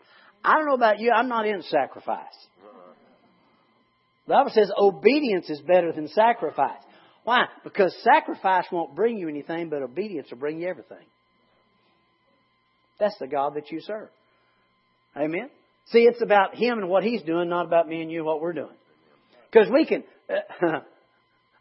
I 0.44 0.54
don't 0.54 0.68
know 0.68 0.76
about 0.76 1.00
you, 1.00 1.12
I'm 1.12 1.28
not 1.28 1.46
in 1.48 1.62
sacrifice. 1.64 2.36
The 4.28 4.34
Bible 4.34 4.52
says 4.54 4.72
obedience 4.78 5.50
is 5.50 5.62
better 5.62 5.92
than 5.92 6.08
sacrifice. 6.08 6.82
Why? 7.24 7.46
Because 7.64 7.96
sacrifice 8.04 8.66
won't 8.72 8.96
bring 8.96 9.18
you 9.18 9.28
anything, 9.30 9.70
but 9.70 9.82
obedience 9.82 10.28
will 10.32 10.38
bring 10.38 10.60
you 10.60 10.68
everything. 10.68 11.06
That's 13.00 13.18
the 13.20 13.28
God 13.28 13.56
that 13.56 13.72
you 13.72 13.82
serve. 13.82 14.10
Amen? 15.16 15.50
See, 15.88 16.00
it's 16.00 16.22
about 16.22 16.56
Him 16.56 16.80
and 16.80 16.90
what 16.90 17.04
He's 17.04 17.22
doing, 17.22 17.50
not 17.50 17.66
about 17.66 17.88
me 17.88 18.02
and 18.02 18.12
you 18.12 18.20
and 18.20 18.26
what 18.26 18.42
we're 18.42 18.54
doing. 18.54 18.76
Because 19.52 19.70
we 19.72 19.86
can, 19.86 20.04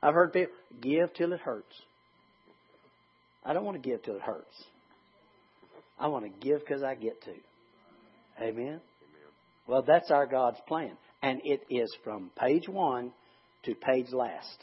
I've 0.02 0.14
heard 0.14 0.32
people, 0.32 0.54
give 0.80 1.12
till 1.14 1.32
it 1.32 1.40
hurts. 1.40 1.74
I 3.44 3.52
don't 3.52 3.64
want 3.64 3.82
to 3.82 3.88
give 3.88 4.02
till 4.02 4.16
it 4.16 4.22
hurts. 4.22 4.64
I 5.98 6.08
want 6.08 6.24
to 6.24 6.46
give 6.46 6.60
because 6.60 6.82
I 6.82 6.94
get 6.94 7.22
to. 7.24 7.32
Amen. 8.42 8.80
Well, 9.66 9.82
that's 9.86 10.10
our 10.10 10.26
God's 10.26 10.58
plan. 10.66 10.96
And 11.24 11.40
it 11.42 11.62
is 11.70 11.90
from 12.04 12.30
page 12.38 12.68
one 12.68 13.10
to 13.64 13.74
page 13.74 14.12
last. 14.12 14.58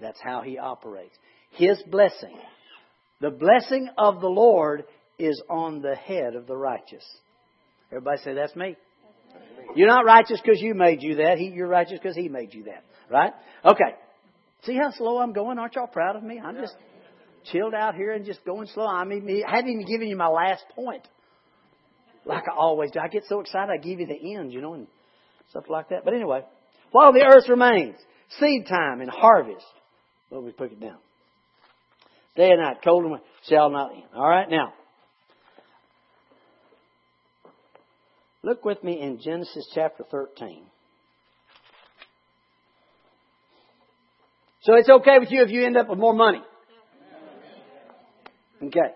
That's 0.00 0.20
how 0.22 0.42
He 0.42 0.58
operates. 0.58 1.16
His 1.50 1.82
blessing. 1.90 2.38
The 3.20 3.30
blessing 3.30 3.88
of 3.98 4.20
the 4.20 4.28
Lord 4.28 4.84
is 5.18 5.42
on 5.50 5.82
the 5.82 5.96
head 5.96 6.36
of 6.36 6.46
the 6.46 6.56
righteous. 6.56 7.04
Everybody 7.90 8.18
say, 8.22 8.34
That's 8.34 8.54
me. 8.54 8.76
You're 9.74 9.88
not 9.88 10.04
righteous 10.04 10.40
because 10.40 10.62
you 10.62 10.74
made 10.74 11.02
you 11.02 11.16
that. 11.16 11.38
He, 11.38 11.46
you're 11.48 11.66
righteous 11.66 11.98
because 12.00 12.14
He 12.14 12.28
made 12.28 12.54
you 12.54 12.64
that. 12.64 12.84
Right? 13.10 13.32
Okay. 13.64 13.96
See 14.62 14.76
how 14.76 14.92
slow 14.92 15.18
I'm 15.18 15.32
going? 15.32 15.58
Aren't 15.58 15.74
y'all 15.74 15.88
proud 15.88 16.14
of 16.14 16.22
me? 16.22 16.40
I'm 16.42 16.54
just 16.54 16.76
chilled 17.50 17.74
out 17.74 17.96
here 17.96 18.12
and 18.12 18.24
just 18.24 18.44
going 18.44 18.68
slow. 18.68 18.86
I 18.86 19.04
mean, 19.04 19.42
I 19.44 19.50
hadn't 19.50 19.70
even 19.70 19.84
given 19.84 20.06
you 20.06 20.16
my 20.16 20.28
last 20.28 20.62
point. 20.76 21.08
Like 22.24 22.44
I 22.48 22.56
always 22.56 22.92
do. 22.92 23.00
I 23.00 23.08
get 23.08 23.24
so 23.28 23.40
excited 23.40 23.68
I 23.68 23.78
give 23.78 23.98
you 23.98 24.06
the 24.06 24.36
end, 24.36 24.52
you 24.52 24.60
know, 24.60 24.74
and 24.74 24.86
stuff 25.50 25.64
like 25.68 25.90
that. 25.90 26.04
But 26.04 26.14
anyway, 26.14 26.42
while 26.92 27.12
the 27.12 27.22
earth 27.22 27.48
remains, 27.48 27.96
seed 28.38 28.66
time 28.68 29.00
and 29.00 29.10
harvest. 29.10 29.64
Well, 30.30 30.42
we 30.42 30.52
put 30.52 30.72
it 30.72 30.80
down. 30.80 30.98
Day 32.36 32.50
and 32.50 32.60
night, 32.60 32.78
cold 32.84 33.02
and 33.02 33.12
winter, 33.12 33.26
shall 33.48 33.70
not 33.70 33.92
end. 33.92 34.04
All 34.14 34.28
right, 34.28 34.48
now. 34.48 34.72
Look 38.42 38.64
with 38.64 38.82
me 38.82 39.00
in 39.00 39.20
Genesis 39.22 39.68
chapter 39.74 40.04
13. 40.10 40.64
So 44.62 44.74
it's 44.74 44.88
okay 44.88 45.18
with 45.18 45.30
you 45.30 45.42
if 45.42 45.50
you 45.50 45.66
end 45.66 45.76
up 45.76 45.88
with 45.88 45.98
more 45.98 46.14
money. 46.14 46.42
Okay. 48.62 48.94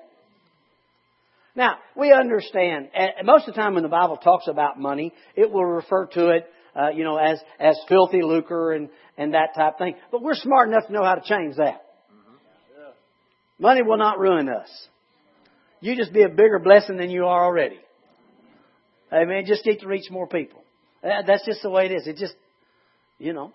Now, 1.56 1.78
we 1.96 2.12
understand, 2.12 2.88
most 3.22 3.46
of 3.46 3.54
the 3.54 3.60
time 3.60 3.74
when 3.74 3.84
the 3.84 3.88
Bible 3.88 4.16
talks 4.16 4.48
about 4.48 4.78
money, 4.78 5.12
it 5.36 5.50
will 5.50 5.64
refer 5.64 6.06
to 6.06 6.30
it, 6.30 6.46
uh, 6.74 6.88
you 6.88 7.04
know, 7.04 7.16
as, 7.16 7.38
as 7.60 7.78
filthy 7.88 8.22
lucre 8.22 8.72
and, 8.72 8.88
and 9.16 9.34
that 9.34 9.54
type 9.54 9.78
thing. 9.78 9.94
But 10.10 10.22
we're 10.22 10.34
smart 10.34 10.68
enough 10.68 10.88
to 10.88 10.92
know 10.92 11.04
how 11.04 11.14
to 11.14 11.22
change 11.22 11.56
that. 11.56 11.82
Money 13.56 13.82
will 13.82 13.98
not 13.98 14.18
ruin 14.18 14.48
us. 14.48 14.68
You 15.80 15.94
just 15.94 16.12
be 16.12 16.22
a 16.22 16.28
bigger 16.28 16.58
blessing 16.58 16.96
than 16.96 17.10
you 17.10 17.26
are 17.26 17.44
already. 17.44 17.78
Amen. 19.12 19.44
Just 19.46 19.62
get 19.62 19.80
to 19.80 19.86
reach 19.86 20.10
more 20.10 20.26
people. 20.26 20.64
That's 21.02 21.46
just 21.46 21.62
the 21.62 21.70
way 21.70 21.86
it 21.86 21.92
is. 21.92 22.08
It 22.08 22.16
just, 22.16 22.34
you 23.18 23.32
know. 23.32 23.52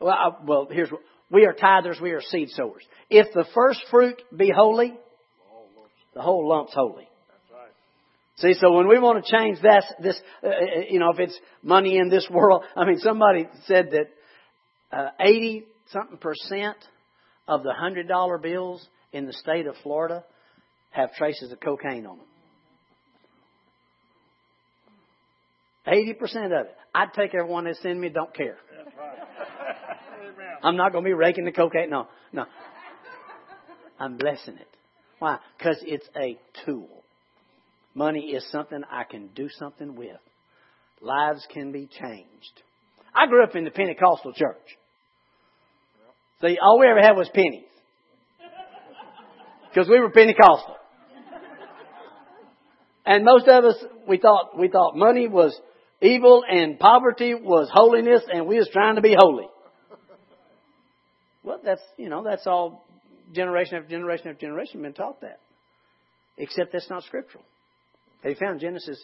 Well, 0.00 0.14
I, 0.14 0.30
well, 0.46 0.68
here's 0.70 0.90
what 0.90 1.02
we 1.30 1.44
are 1.44 1.52
tithers. 1.52 2.00
We 2.00 2.12
are 2.12 2.22
seed 2.22 2.48
sowers. 2.50 2.82
If 3.10 3.34
the 3.34 3.44
first 3.54 3.80
fruit 3.90 4.22
be 4.34 4.50
holy. 4.50 4.94
The 6.14 6.22
whole 6.22 6.48
lump's 6.48 6.72
holy. 6.74 7.08
That's 7.28 7.52
right. 7.52 7.70
See, 8.36 8.58
so 8.60 8.72
when 8.72 8.88
we 8.88 8.98
want 8.98 9.24
to 9.24 9.30
change 9.36 9.60
this, 9.60 9.84
this, 10.02 10.20
uh, 10.42 10.48
uh, 10.48 10.52
you 10.88 10.98
know, 10.98 11.10
if 11.10 11.18
it's 11.18 11.38
money 11.62 11.98
in 11.98 12.08
this 12.08 12.28
world, 12.30 12.64
I 12.76 12.84
mean, 12.84 12.98
somebody 12.98 13.48
said 13.66 13.90
that 13.92 14.96
uh, 14.96 15.10
eighty 15.20 15.64
something 15.90 16.18
percent 16.18 16.76
of 17.46 17.62
the 17.62 17.72
hundred 17.72 18.08
dollar 18.08 18.38
bills 18.38 18.86
in 19.12 19.26
the 19.26 19.32
state 19.32 19.66
of 19.66 19.74
Florida 19.82 20.24
have 20.90 21.12
traces 21.14 21.52
of 21.52 21.60
cocaine 21.60 22.06
on 22.06 22.18
them. 22.18 22.26
Eighty 25.86 26.14
percent 26.14 26.46
of 26.46 26.66
it. 26.66 26.76
I'd 26.94 27.12
take 27.12 27.34
every 27.34 27.50
one 27.50 27.64
they 27.64 27.74
send 27.82 28.00
me. 28.00 28.08
Don't 28.08 28.32
care. 28.34 28.56
Right. 28.98 29.18
I'm 30.62 30.76
not 30.76 30.92
going 30.92 31.04
to 31.04 31.08
be 31.08 31.12
raking 31.12 31.44
the 31.44 31.52
cocaine. 31.52 31.90
No, 31.90 32.06
no. 32.32 32.46
I'm 33.98 34.16
blessing 34.16 34.56
it. 34.56 34.73
Why? 35.24 35.38
Because 35.56 35.78
it's 35.86 36.06
a 36.20 36.38
tool. 36.66 37.02
Money 37.94 38.34
is 38.34 38.46
something 38.50 38.82
I 38.90 39.04
can 39.04 39.28
do 39.28 39.48
something 39.58 39.96
with. 39.96 40.18
Lives 41.00 41.46
can 41.50 41.72
be 41.72 41.86
changed. 41.86 42.62
I 43.14 43.26
grew 43.26 43.42
up 43.42 43.56
in 43.56 43.64
the 43.64 43.70
Pentecostal 43.70 44.34
church. 44.34 44.76
See, 46.42 46.58
all 46.60 46.78
we 46.78 46.88
ever 46.88 47.00
had 47.00 47.12
was 47.12 47.30
pennies. 47.32 47.64
Because 49.70 49.88
we 49.88 49.98
were 49.98 50.10
Pentecostal. 50.10 50.76
And 53.06 53.24
most 53.24 53.48
of 53.48 53.64
us, 53.64 53.82
we 54.06 54.18
thought, 54.18 54.58
we 54.58 54.68
thought 54.68 54.94
money 54.94 55.26
was 55.26 55.58
evil 56.02 56.44
and 56.46 56.78
poverty 56.78 57.34
was 57.34 57.70
holiness 57.72 58.20
and 58.30 58.46
we 58.46 58.58
was 58.58 58.68
trying 58.70 58.96
to 58.96 59.00
be 59.00 59.16
holy. 59.18 59.46
Well, 61.42 61.60
that's, 61.64 61.82
you 61.96 62.10
know, 62.10 62.22
that's 62.22 62.46
all 62.46 62.83
generation 63.34 63.76
after 63.76 63.88
generation 63.88 64.28
after 64.28 64.40
generation 64.40 64.82
been 64.82 64.92
taught 64.92 65.20
that. 65.20 65.40
Except 66.36 66.72
that's 66.72 66.90
not 66.90 67.04
scriptural. 67.04 67.44
Have 68.22 68.30
you 68.30 68.36
found 68.40 68.60
Genesis, 68.60 69.02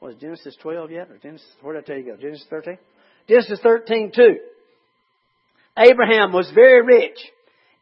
was 0.00 0.14
Genesis 0.20 0.56
12 0.60 0.90
yet? 0.90 1.10
Or 1.10 1.18
Genesis, 1.18 1.46
where 1.62 1.74
did 1.74 1.84
I 1.84 1.86
tell 1.86 1.96
you 1.96 2.04
go? 2.04 2.16
Genesis 2.20 2.46
13? 2.50 2.78
Genesis 3.28 3.60
13, 3.62 4.12
2. 4.14 4.22
Abraham 5.78 6.32
was 6.32 6.50
very 6.54 6.82
rich 6.82 7.18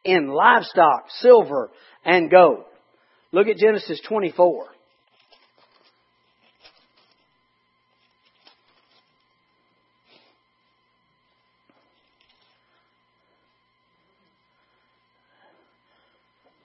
in 0.05 0.29
livestock, 0.29 1.07
silver, 1.21 1.71
and 2.05 2.31
gold. 2.31 2.65
Look 3.33 3.49
at 3.49 3.57
Genesis 3.57 4.01
24. 4.09 4.67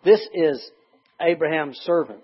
This 0.04 0.22
is 0.34 0.72
Abraham's 1.22 1.78
servant 1.84 2.22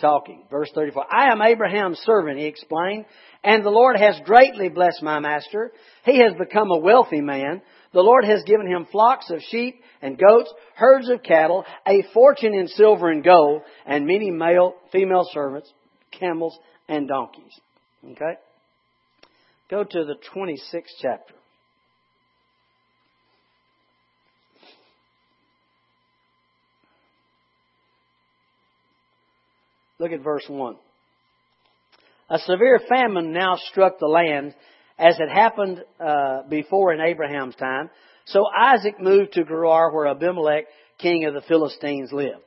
talking. 0.00 0.44
Verse 0.50 0.70
34. 0.74 1.04
I 1.10 1.32
am 1.32 1.42
Abraham's 1.42 1.98
servant, 2.00 2.38
he 2.38 2.46
explained, 2.46 3.06
and 3.42 3.64
the 3.64 3.70
Lord 3.70 3.96
has 3.98 4.20
greatly 4.24 4.68
blessed 4.68 5.02
my 5.02 5.18
master. 5.18 5.72
He 6.04 6.20
has 6.20 6.34
become 6.38 6.70
a 6.70 6.78
wealthy 6.78 7.20
man. 7.20 7.62
The 7.92 8.02
Lord 8.02 8.24
has 8.24 8.42
given 8.44 8.66
him 8.66 8.86
flocks 8.92 9.30
of 9.30 9.40
sheep 9.50 9.80
and 10.02 10.18
goats, 10.18 10.52
herds 10.76 11.08
of 11.08 11.22
cattle, 11.22 11.64
a 11.86 12.04
fortune 12.12 12.54
in 12.54 12.68
silver 12.68 13.10
and 13.10 13.24
gold, 13.24 13.62
and 13.86 14.06
many 14.06 14.30
male, 14.30 14.74
female 14.92 15.26
servants, 15.32 15.72
camels, 16.12 16.56
and 16.88 17.08
donkeys. 17.08 17.58
Okay? 18.04 18.34
Go 19.70 19.84
to 19.84 20.04
the 20.04 20.16
26th 20.34 20.84
chapter. 21.00 21.34
Look 29.98 30.12
at 30.12 30.20
verse 30.20 30.44
1. 30.48 30.76
A 32.30 32.38
severe 32.40 32.80
famine 32.88 33.32
now 33.32 33.56
struck 33.56 33.98
the 33.98 34.06
land 34.06 34.54
as 34.98 35.16
had 35.16 35.30
happened 35.30 35.82
uh, 35.98 36.42
before 36.48 36.92
in 36.92 37.00
Abraham's 37.00 37.56
time. 37.56 37.90
So 38.26 38.44
Isaac 38.46 39.00
moved 39.00 39.32
to 39.32 39.44
Gerar 39.44 39.92
where 39.92 40.06
Abimelech, 40.06 40.64
king 40.98 41.24
of 41.24 41.34
the 41.34 41.40
Philistines, 41.40 42.12
lived. 42.12 42.42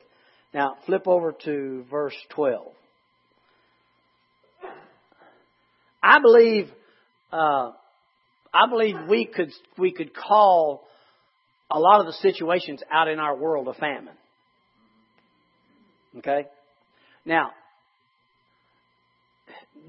Now, 0.54 0.76
flip 0.86 1.08
over 1.08 1.34
to 1.46 1.86
verse 1.90 2.16
12. 2.30 2.74
I 6.04 6.20
believe, 6.20 6.70
uh, 7.32 7.72
I 8.54 8.70
believe 8.70 8.96
we 9.10 9.26
could, 9.26 9.52
we 9.78 9.92
could 9.92 10.14
call 10.14 10.84
a 11.70 11.80
lot 11.80 12.02
of 12.02 12.06
the 12.06 12.14
situations 12.14 12.82
out 12.92 13.08
in 13.08 13.20
our 13.20 13.36
world 13.36 13.68
a 13.68 13.74
famine. 13.74 14.16
Okay? 16.18 16.46
Now, 17.26 17.52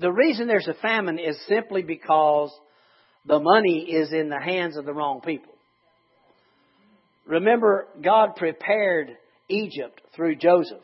the 0.01 0.13
reason 0.13 0.47
there's 0.47 0.69
a 0.69 0.75
famine 0.75 1.19
is 1.19 1.39
simply 1.49 1.83
because 1.83 2.53
the 3.27 3.39
money 3.39 3.87
is 3.91 4.13
in 4.13 4.29
the 4.29 4.41
hands 4.41 4.77
of 4.77 4.85
the 4.85 4.93
wrong 4.93 5.21
people. 5.21 5.53
Remember, 7.27 7.87
God 8.03 8.37
prepared 8.37 9.11
Egypt 9.49 10.01
through 10.17 10.37
Joseph 10.37 10.83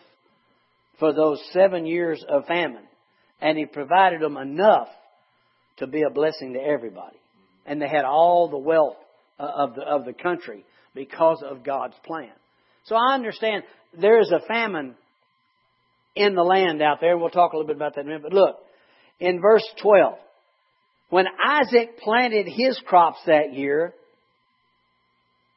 for 0.98 1.12
those 1.12 1.42
seven 1.52 1.86
years 1.86 2.24
of 2.28 2.46
famine, 2.46 2.86
and 3.40 3.58
He 3.58 3.66
provided 3.66 4.20
them 4.20 4.36
enough 4.36 4.88
to 5.78 5.86
be 5.86 6.02
a 6.02 6.10
blessing 6.10 6.54
to 6.54 6.60
everybody. 6.60 7.16
And 7.66 7.80
they 7.80 7.88
had 7.88 8.04
all 8.04 8.48
the 8.48 8.58
wealth 8.58 8.96
uh, 9.38 9.46
of 9.56 9.74
the, 9.74 9.82
of 9.82 10.04
the 10.04 10.12
country 10.12 10.64
because 10.94 11.42
of 11.48 11.64
God's 11.64 11.94
plan. 12.04 12.32
So 12.84 12.96
I 12.96 13.14
understand 13.14 13.64
there 13.98 14.20
is 14.20 14.32
a 14.32 14.46
famine 14.46 14.94
in 16.18 16.34
the 16.34 16.42
land 16.42 16.82
out 16.82 17.00
there. 17.00 17.16
We'll 17.16 17.30
talk 17.30 17.52
a 17.52 17.56
little 17.56 17.68
bit 17.68 17.76
about 17.76 17.94
that 17.94 18.02
in 18.02 18.06
a 18.08 18.10
minute. 18.10 18.22
But 18.24 18.32
look, 18.32 18.56
in 19.20 19.40
verse 19.40 19.64
12, 19.82 20.14
when 21.10 21.26
Isaac 21.46 21.98
planted 21.98 22.46
his 22.46 22.78
crops 22.86 23.18
that 23.26 23.54
year, 23.54 23.94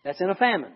that's 0.04 0.22
in 0.22 0.30
a 0.30 0.36
famine. 0.36 0.74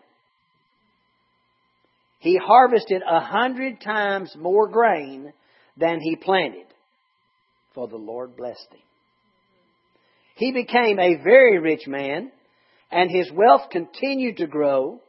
He 2.20 2.38
harvested 2.38 3.02
a 3.08 3.20
hundred 3.20 3.82
times 3.82 4.36
more 4.38 4.68
grain 4.68 5.32
than 5.78 6.00
he 6.00 6.16
planted, 6.16 6.66
for 7.74 7.88
the 7.88 7.98
Lord 7.98 8.36
blessed 8.36 8.68
him. 8.72 8.80
He 10.36 10.52
became 10.52 11.00
a 11.00 11.24
very 11.24 11.60
rich 11.60 11.88
man, 11.88 12.32
and 12.92 13.10
his 13.10 13.32
wealth 13.32 13.70
continued 13.72 14.38
to 14.38 14.48
grow. 14.48 15.00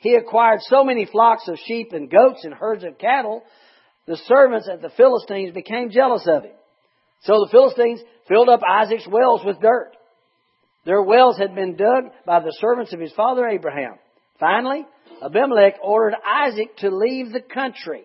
He 0.00 0.14
acquired 0.14 0.60
so 0.62 0.84
many 0.84 1.06
flocks 1.06 1.48
of 1.48 1.58
sheep 1.66 1.92
and 1.92 2.10
goats 2.10 2.44
and 2.44 2.54
herds 2.54 2.84
of 2.84 2.98
cattle, 2.98 3.42
the 4.08 4.16
servants 4.26 4.68
at 4.72 4.80
the 4.80 4.88
Philistines 4.96 5.52
became 5.52 5.90
jealous 5.90 6.26
of 6.26 6.42
him. 6.42 6.52
So 7.24 7.34
the 7.34 7.50
Philistines 7.52 8.00
filled 8.26 8.48
up 8.48 8.60
Isaac's 8.66 9.06
wells 9.06 9.42
with 9.44 9.60
dirt. 9.60 9.92
Their 10.86 11.02
wells 11.02 11.36
had 11.36 11.54
been 11.54 11.76
dug 11.76 12.04
by 12.24 12.40
the 12.40 12.56
servants 12.58 12.94
of 12.94 13.00
his 13.00 13.12
father 13.12 13.46
Abraham. 13.46 13.96
Finally, 14.40 14.86
Abimelech 15.22 15.74
ordered 15.82 16.16
Isaac 16.26 16.74
to 16.78 16.90
leave 16.90 17.32
the 17.32 17.42
country. 17.42 18.04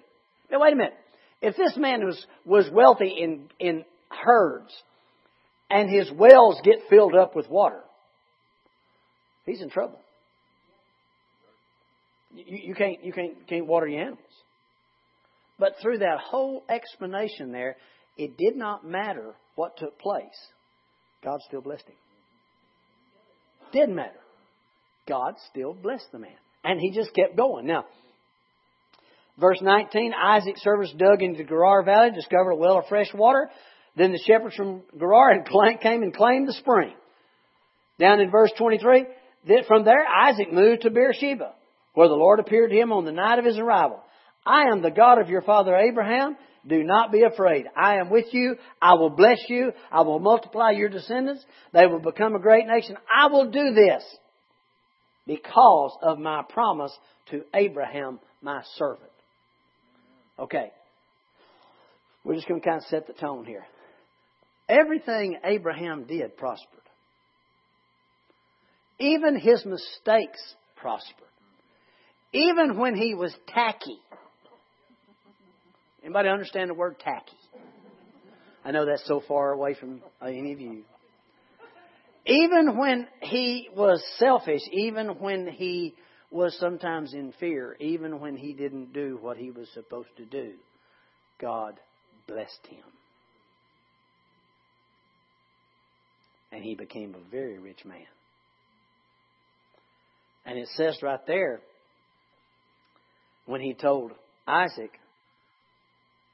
Now 0.51 0.59
wait 0.59 0.73
a 0.73 0.75
minute. 0.75 0.93
If 1.41 1.55
this 1.55 1.77
man 1.77 2.05
was, 2.05 2.25
was 2.45 2.69
wealthy 2.69 3.15
in, 3.19 3.49
in 3.59 3.85
herds 4.09 4.73
and 5.69 5.89
his 5.89 6.11
wells 6.11 6.59
get 6.65 6.79
filled 6.89 7.15
up 7.15 7.33
with 7.33 7.49
water, 7.49 7.79
he's 9.45 9.61
in 9.61 9.69
trouble. 9.69 10.01
You, 12.33 12.59
you 12.67 12.75
can't, 12.75 13.01
you 13.05 13.13
can't, 13.13 13.47
can't 13.47 13.67
water 13.67 13.87
your 13.87 14.01
animals. 14.01 14.19
But 15.59 15.75
through 15.81 15.99
that 15.99 16.19
whole 16.19 16.63
explanation 16.69 17.51
there, 17.51 17.77
it 18.17 18.37
did 18.37 18.55
not 18.55 18.85
matter 18.85 19.33
what 19.55 19.77
took 19.77 19.99
place. 19.99 20.27
God 21.23 21.39
still 21.47 21.61
blessed 21.61 21.87
him. 21.87 21.95
Didn't 23.71 23.95
matter. 23.95 24.19
God 25.07 25.35
still 25.49 25.73
blessed 25.73 26.07
the 26.11 26.19
man. 26.19 26.31
And 26.63 26.79
he 26.79 26.91
just 26.91 27.13
kept 27.13 27.35
going. 27.35 27.65
Now, 27.65 27.85
verse 29.39 29.59
19 29.61 30.13
Isaac's 30.13 30.61
servants 30.61 30.93
dug 30.93 31.21
into 31.21 31.43
the 31.43 31.49
Gerar 31.49 31.83
Valley, 31.83 32.11
discovered 32.11 32.51
a 32.51 32.55
well 32.55 32.79
of 32.79 32.87
fresh 32.87 33.13
water. 33.13 33.49
Then 33.95 34.11
the 34.11 34.23
shepherds 34.25 34.55
from 34.55 34.81
Gerar 34.97 35.43
came 35.81 36.03
and 36.03 36.15
claimed 36.15 36.47
the 36.47 36.53
spring. 36.53 36.93
Down 37.99 38.19
in 38.19 38.31
verse 38.31 38.51
23, 38.57 39.05
from 39.67 39.85
there 39.85 40.05
Isaac 40.07 40.51
moved 40.51 40.81
to 40.81 40.89
Beersheba, 40.89 41.53
where 41.93 42.07
the 42.07 42.15
Lord 42.15 42.39
appeared 42.39 42.71
to 42.71 42.77
him 42.77 42.91
on 42.91 43.05
the 43.05 43.11
night 43.11 43.39
of 43.39 43.45
his 43.45 43.57
arrival. 43.57 44.01
I 44.45 44.63
am 44.71 44.81
the 44.81 44.91
God 44.91 45.19
of 45.19 45.29
your 45.29 45.41
father 45.41 45.75
Abraham. 45.75 46.35
Do 46.65 46.83
not 46.83 47.11
be 47.11 47.23
afraid. 47.23 47.65
I 47.75 47.95
am 47.97 48.09
with 48.09 48.27
you. 48.31 48.55
I 48.81 48.93
will 48.93 49.09
bless 49.09 49.39
you. 49.49 49.71
I 49.91 50.01
will 50.01 50.19
multiply 50.19 50.71
your 50.71 50.89
descendants. 50.89 51.43
They 51.73 51.85
will 51.87 51.99
become 51.99 52.35
a 52.35 52.39
great 52.39 52.65
nation. 52.67 52.95
I 53.13 53.27
will 53.27 53.51
do 53.51 53.73
this 53.73 54.03
because 55.27 55.97
of 56.01 56.19
my 56.19 56.43
promise 56.47 56.91
to 57.31 57.43
Abraham, 57.53 58.19
my 58.41 58.61
servant. 58.75 59.11
Okay. 60.39 60.71
We're 62.23 62.35
just 62.35 62.47
going 62.47 62.61
to 62.61 62.65
kind 62.65 62.81
of 62.81 62.87
set 62.87 63.07
the 63.07 63.13
tone 63.13 63.45
here. 63.45 63.65
Everything 64.69 65.37
Abraham 65.43 66.05
did 66.05 66.37
prospered. 66.37 66.79
Even 68.99 69.37
his 69.37 69.65
mistakes 69.65 70.39
prospered. 70.77 71.27
Even 72.31 72.77
when 72.77 72.95
he 72.95 73.13
was 73.13 73.35
tacky. 73.47 73.99
Anybody 76.03 76.29
understand 76.29 76.69
the 76.69 76.73
word 76.73 76.99
tacky? 76.99 77.37
I 78.65 78.71
know 78.71 78.85
that's 78.85 79.05
so 79.07 79.21
far 79.27 79.51
away 79.51 79.73
from 79.73 80.01
uh, 80.21 80.25
any 80.25 80.53
of 80.53 80.59
you. 80.59 80.83
Even 82.25 82.77
when 82.77 83.07
he 83.21 83.69
was 83.75 84.03
selfish, 84.17 84.61
even 84.71 85.19
when 85.19 85.47
he 85.47 85.95
was 86.31 86.57
sometimes 86.59 87.13
in 87.13 87.33
fear, 87.39 87.75
even 87.79 88.19
when 88.19 88.35
he 88.35 88.53
didn't 88.53 88.93
do 88.93 89.17
what 89.21 89.37
he 89.37 89.51
was 89.51 89.67
supposed 89.73 90.15
to 90.17 90.25
do, 90.25 90.53
God 91.39 91.79
blessed 92.27 92.67
him. 92.67 92.83
And 96.51 96.63
he 96.63 96.75
became 96.75 97.15
a 97.15 97.29
very 97.31 97.59
rich 97.59 97.83
man. 97.85 98.05
And 100.45 100.57
it 100.57 100.69
says 100.75 100.97
right 101.01 101.25
there, 101.27 101.61
when 103.45 103.61
he 103.61 103.73
told 103.73 104.11
Isaac, 104.47 104.91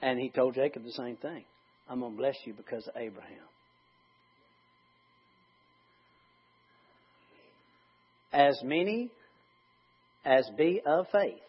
and 0.02 0.20
he 0.20 0.30
told 0.30 0.56
Jacob 0.56 0.84
the 0.84 0.92
same 0.92 1.18
thing 1.18 1.44
I'm 1.90 2.00
going 2.00 2.14
to 2.14 2.18
bless 2.18 2.36
you 2.46 2.54
because 2.54 2.88
of 2.88 2.96
Abraham. 2.96 3.38
As 8.32 8.60
many 8.64 9.10
as 10.24 10.48
be 10.56 10.82
of 10.86 11.08
faith, 11.12 11.40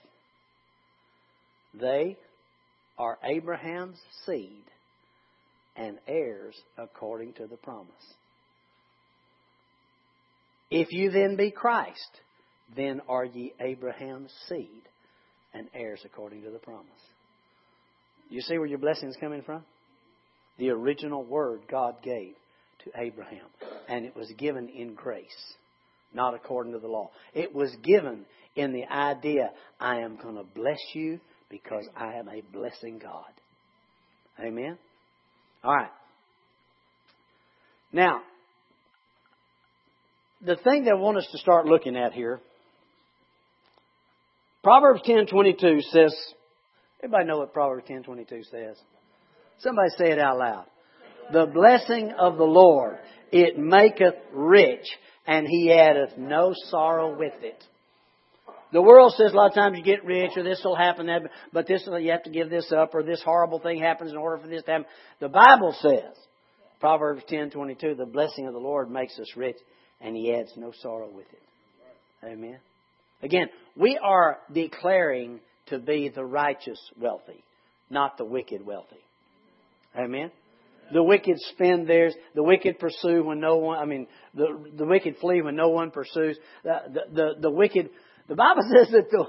they 1.75 2.17
are 2.99 3.19
Abraham's 3.23 4.01
seed 4.25 4.65
and 5.77 5.99
heirs 6.07 6.57
according 6.79 7.35
to 7.35 7.47
the 7.47 7.57
promise. 7.57 7.91
If 10.71 10.89
you 10.91 11.11
then 11.11 11.37
be 11.37 11.51
Christ, 11.51 12.21
then 12.77 13.01
are 13.09 13.25
ye 13.25 13.53
Abraham's 13.61 14.33
seed 14.49 14.83
and 15.53 15.69
heirs 15.75 16.01
according 16.05 16.43
to 16.43 16.51
the 16.51 16.59
promise. 16.59 16.87
You 18.31 18.41
see 18.41 18.57
where 18.57 18.67
your 18.67 18.79
blessing 18.79 19.09
is 19.09 19.17
coming 19.21 19.43
from? 19.43 19.65
The 20.59 20.71
original 20.71 21.25
word 21.25 21.63
God 21.69 21.97
gave 22.03 22.35
to 22.85 22.91
Abraham. 22.97 23.47
And 23.89 24.07
it 24.07 24.17
was 24.17 24.33
given 24.39 24.69
in 24.69 24.95
grace, 24.95 25.27
not 26.15 26.35
according 26.35 26.73
to 26.73 26.79
the 26.79 26.89
law. 26.89 27.11
It 27.35 27.55
was 27.55 27.75
given 27.83 28.25
in 28.55 28.73
the 28.73 28.87
idea, 28.87 29.51
I 29.79 29.99
am 29.99 30.17
going 30.17 30.37
to 30.37 30.45
bless 30.55 30.79
you 30.95 31.21
because 31.51 31.87
I 31.97 32.15
am 32.15 32.29
a 32.29 32.41
blessing 32.53 32.99
God. 32.99 33.31
Amen? 34.39 34.79
All 35.65 35.75
right. 35.75 35.91
Now, 37.93 38.21
the 40.41 40.57
thing 40.57 40.85
that 40.85 40.93
I 40.93 40.95
want 40.95 41.19
us 41.19 41.29
to 41.33 41.39
start 41.39 41.67
looking 41.67 41.97
at 41.97 42.13
here, 42.13 42.41
Proverbs 44.63 45.03
10:22 45.07 45.83
says, 45.91 46.15
Everybody 47.03 47.27
know 47.27 47.39
what 47.39 47.53
Proverbs 47.53 47.89
10:22 47.89 48.45
says? 48.51 48.81
Somebody 49.59 49.89
say 49.97 50.11
it 50.11 50.19
out 50.19 50.39
loud. 50.39 50.67
The 51.33 51.47
blessing 51.47 52.13
of 52.13 52.37
the 52.37 52.45
Lord, 52.45 52.99
it 53.33 53.59
maketh 53.59 54.17
rich, 54.33 54.87
and 55.27 55.47
he 55.47 55.73
addeth 55.73 56.19
no 56.19 56.53
sorrow 56.69 57.17
with 57.17 57.35
it. 57.43 57.65
The 58.73 58.83
world 58.83 59.15
says 59.17 59.33
a 59.33 59.37
lot 59.37 59.49
of 59.49 59.55
times 59.55 59.79
you 59.79 59.85
get 59.85 60.05
rich, 60.05 60.33
or 60.37 60.43
this 60.43 60.61
will 60.65 60.77
happen, 60.77 61.07
that, 61.07 61.23
but 61.53 61.67
this 61.67 61.87
you 61.87 62.11
have 62.11 62.23
to 62.25 62.31
give 62.31 62.51
this 62.51 62.71
up, 62.71 62.95
or 62.95 63.03
this 63.03 63.23
horrible 63.23 63.59
thing 63.59 63.81
happens 63.81 64.13
in 64.13 64.17
order 64.17 64.39
for 64.39 64.49
this 64.49 64.63
to 64.65 64.71
happen. 64.71 64.87
The 65.21 65.29
Bible 65.29 65.75
says, 65.81 66.17
Proverbs 66.81 67.25
10:22, 67.31 67.97
the 67.97 68.07
blessing 68.07 68.47
of 68.47 68.53
the 68.53 68.61
Lord 68.61 68.91
makes 68.91 69.19
us 69.19 69.37
rich, 69.37 69.57
and 70.01 70.15
He 70.15 70.33
adds 70.35 70.53
no 70.57 70.73
sorrow 70.83 71.11
with 71.11 71.27
it. 71.33 71.43
Amen. 72.25 72.59
Again, 73.23 73.49
we 73.77 73.99
are 74.03 74.39
declaring 74.53 75.41
to 75.71 75.79
be 75.79 76.09
the 76.09 76.25
righteous 76.25 76.79
wealthy, 76.99 77.43
not 77.89 78.19
the 78.19 78.25
wicked 78.25 78.65
wealthy. 78.65 79.03
Amen? 79.97 80.31
The 80.93 81.03
wicked 81.03 81.37
spend 81.53 81.89
theirs. 81.89 82.15
The 82.35 82.43
wicked 82.43 82.79
pursue 82.79 83.25
when 83.25 83.41
no 83.41 83.57
one, 83.57 83.79
I 83.79 83.85
mean, 83.85 84.07
the, 84.35 84.71
the 84.77 84.87
wicked 84.87 85.17
flee 85.21 85.41
when 85.41 85.57
no 85.57 85.69
one 85.69 85.91
pursues. 85.91 86.37
The, 86.65 86.79
the, 86.93 87.15
the, 87.15 87.31
the 87.43 87.51
wicked, 87.51 87.91
the 88.29 88.35
Bible 88.35 88.63
says 88.77 88.89
that 88.93 89.11
the, 89.11 89.27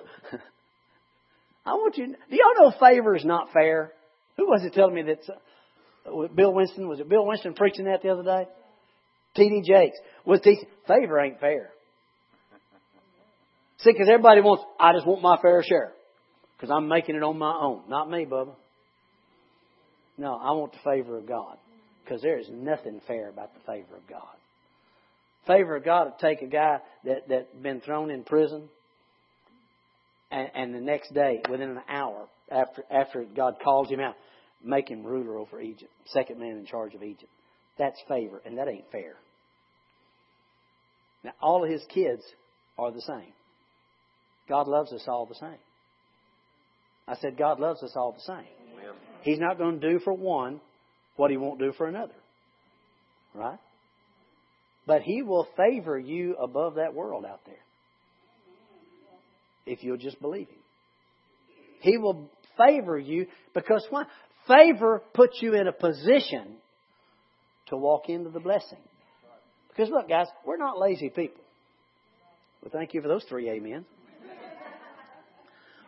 I 1.65 1.73
want 1.73 1.97
you, 1.97 2.07
do 2.07 2.13
y'all 2.29 2.69
know 2.69 2.73
favor 2.79 3.15
is 3.15 3.25
not 3.25 3.53
fair? 3.53 3.91
Who 4.37 4.47
was 4.47 4.63
it 4.63 4.73
telling 4.73 4.95
me 4.95 5.03
that, 5.03 5.19
uh, 5.29 6.27
Bill 6.33 6.53
Winston, 6.53 6.87
was 6.87 6.99
it 6.99 7.07
Bill 7.07 7.25
Winston 7.25 7.53
preaching 7.53 7.85
that 7.85 8.01
the 8.01 8.09
other 8.09 8.23
day? 8.23 8.47
T.D. 9.35 9.61
Jakes 9.65 9.97
was 10.25 10.41
teaching, 10.41 10.67
favor 10.87 11.19
ain't 11.19 11.39
fair. 11.39 11.69
See, 13.79 13.91
because 13.91 14.09
everybody 14.09 14.41
wants, 14.41 14.63
I 14.79 14.93
just 14.93 15.07
want 15.07 15.21
my 15.21 15.37
fair 15.41 15.63
share. 15.63 15.93
Because 16.61 16.75
I'm 16.77 16.87
making 16.87 17.15
it 17.15 17.23
on 17.23 17.39
my 17.39 17.55
own. 17.59 17.81
Not 17.89 18.07
me, 18.07 18.23
Bubba. 18.23 18.53
No, 20.19 20.35
I 20.35 20.51
want 20.51 20.73
the 20.73 20.77
favor 20.83 21.17
of 21.17 21.27
God. 21.27 21.57
Because 22.03 22.21
there 22.21 22.37
is 22.37 22.45
nothing 22.51 23.01
fair 23.07 23.29
about 23.29 23.55
the 23.55 23.61
favor 23.61 23.95
of 23.95 24.07
God. 24.07 24.35
Favor 25.47 25.75
of 25.75 25.83
God 25.83 26.03
to 26.03 26.13
take 26.21 26.43
a 26.43 26.47
guy 26.47 26.77
that 27.03 27.27
that 27.29 27.63
been 27.63 27.81
thrown 27.81 28.11
in 28.11 28.23
prison, 28.23 28.69
and, 30.29 30.51
and 30.53 30.75
the 30.75 30.79
next 30.79 31.11
day, 31.15 31.41
within 31.49 31.71
an 31.71 31.81
hour 31.89 32.27
after 32.51 32.83
after 32.91 33.23
God 33.23 33.55
calls 33.63 33.89
him 33.89 33.99
out, 33.99 34.13
make 34.63 34.87
him 34.87 35.03
ruler 35.03 35.39
over 35.39 35.59
Egypt, 35.59 35.91
second 36.05 36.39
man 36.39 36.57
in 36.57 36.67
charge 36.67 36.93
of 36.93 37.01
Egypt. 37.01 37.31
That's 37.79 37.99
favor, 38.07 38.39
and 38.45 38.59
that 38.59 38.67
ain't 38.67 38.91
fair. 38.91 39.15
Now, 41.23 41.31
all 41.41 41.63
of 41.63 41.71
his 41.71 41.83
kids 41.91 42.21
are 42.77 42.91
the 42.91 43.01
same. 43.01 43.33
God 44.47 44.67
loves 44.67 44.93
us 44.93 45.05
all 45.07 45.25
the 45.25 45.35
same. 45.35 45.57
I 47.07 47.15
said, 47.15 47.37
God 47.37 47.59
loves 47.59 47.83
us 47.83 47.93
all 47.95 48.13
the 48.13 48.21
same. 48.21 48.45
He's 49.23 49.39
not 49.39 49.57
going 49.57 49.79
to 49.79 49.89
do 49.91 49.99
for 49.99 50.13
one 50.13 50.61
what 51.15 51.31
he 51.31 51.37
won't 51.37 51.59
do 51.59 51.73
for 51.77 51.87
another. 51.87 52.13
Right? 53.33 53.59
But 54.87 55.01
he 55.01 55.21
will 55.21 55.47
favor 55.55 55.97
you 55.97 56.35
above 56.35 56.75
that 56.75 56.93
world 56.93 57.25
out 57.25 57.41
there. 57.45 57.55
If 59.65 59.83
you'll 59.83 59.97
just 59.97 60.19
believe 60.19 60.47
him. 60.47 60.57
He 61.81 61.97
will 61.97 62.29
favor 62.57 62.97
you 62.97 63.27
because 63.53 63.85
why? 63.89 64.03
Favor 64.47 65.01
puts 65.13 65.39
you 65.41 65.53
in 65.53 65.67
a 65.67 65.71
position 65.71 66.57
to 67.67 67.77
walk 67.77 68.09
into 68.09 68.31
the 68.31 68.39
blessing. 68.39 68.79
Because 69.69 69.89
look, 69.89 70.09
guys, 70.09 70.27
we're 70.45 70.57
not 70.57 70.79
lazy 70.79 71.09
people. 71.09 71.41
Well, 72.61 72.71
thank 72.73 72.93
you 72.93 73.01
for 73.01 73.07
those 73.07 73.23
three 73.29 73.49
amens. 73.49 73.85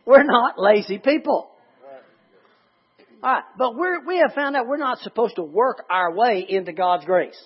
We're 0.06 0.24
not 0.24 0.56
lazy 0.58 0.98
people. 0.98 1.50
All 3.24 3.32
right, 3.32 3.44
but 3.58 3.76
we're, 3.76 4.06
we 4.06 4.18
have 4.18 4.36
found 4.36 4.56
out 4.56 4.68
we're 4.68 4.76
not 4.76 4.98
supposed 5.00 5.38
to 5.38 5.44
work 5.44 5.86
our 5.90 6.14
way 6.14 6.46
into 6.48 6.74
God's 6.74 7.06
grace. 7.06 7.42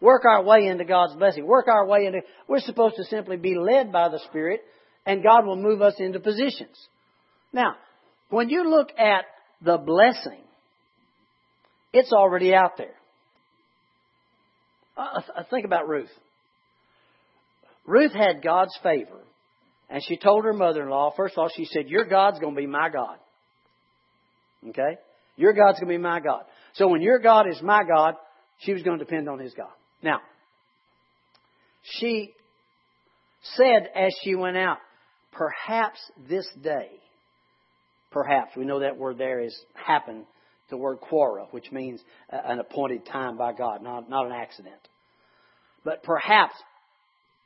Work 0.00 0.24
our 0.24 0.42
way 0.42 0.66
into 0.66 0.84
God's 0.84 1.14
blessing. 1.14 1.46
Work 1.46 1.68
our 1.68 1.86
way 1.86 2.06
into, 2.06 2.22
we're 2.48 2.60
supposed 2.60 2.96
to 2.96 3.04
simply 3.04 3.36
be 3.36 3.54
led 3.54 3.92
by 3.92 4.08
the 4.08 4.18
Spirit 4.28 4.62
and 5.06 5.22
God 5.22 5.46
will 5.46 5.56
move 5.56 5.80
us 5.80 5.94
into 5.98 6.18
positions. 6.20 6.76
Now, 7.52 7.76
when 8.30 8.48
you 8.48 8.68
look 8.68 8.90
at 8.98 9.24
the 9.62 9.78
blessing, 9.78 10.40
it's 11.92 12.12
already 12.12 12.54
out 12.54 12.76
there. 12.76 12.94
Uh, 14.96 15.20
think 15.50 15.64
about 15.64 15.88
Ruth. 15.88 16.10
Ruth 17.86 18.12
had 18.12 18.42
God's 18.42 18.76
favor 18.82 19.20
and 19.90 20.02
she 20.06 20.16
told 20.16 20.44
her 20.44 20.52
mother 20.52 20.84
in 20.84 20.88
law, 20.88 21.12
first 21.16 21.34
of 21.34 21.38
all, 21.38 21.50
she 21.54 21.64
said, 21.64 21.88
Your 21.88 22.04
God's 22.04 22.38
going 22.38 22.54
to 22.54 22.60
be 22.60 22.66
my 22.66 22.88
God. 22.88 23.16
Okay? 24.68 24.98
Your 25.36 25.52
God's 25.52 25.80
going 25.80 25.92
to 25.92 25.98
be 25.98 26.02
my 26.02 26.20
God. 26.20 26.42
So 26.74 26.86
when 26.86 27.02
your 27.02 27.18
God 27.18 27.48
is 27.48 27.60
my 27.60 27.82
God, 27.82 28.14
she 28.58 28.72
was 28.72 28.82
going 28.82 28.98
to 28.98 29.04
depend 29.04 29.28
on 29.28 29.40
his 29.40 29.52
God. 29.54 29.72
Now, 30.02 30.20
she 31.82 32.32
said 33.56 33.88
as 33.94 34.14
she 34.22 34.34
went 34.34 34.56
out, 34.56 34.78
perhaps 35.32 35.98
this 36.28 36.46
day, 36.62 36.90
perhaps, 38.12 38.56
we 38.56 38.64
know 38.64 38.80
that 38.80 38.96
word 38.96 39.18
there 39.18 39.40
is 39.40 39.58
happen, 39.74 40.24
the 40.68 40.76
word 40.76 40.98
quora, 41.00 41.46
which 41.50 41.72
means 41.72 42.00
an 42.28 42.60
appointed 42.60 43.06
time 43.06 43.36
by 43.36 43.52
God, 43.52 43.82
not, 43.82 44.08
not 44.08 44.26
an 44.26 44.32
accident. 44.32 44.80
But 45.84 46.02
perhaps 46.04 46.54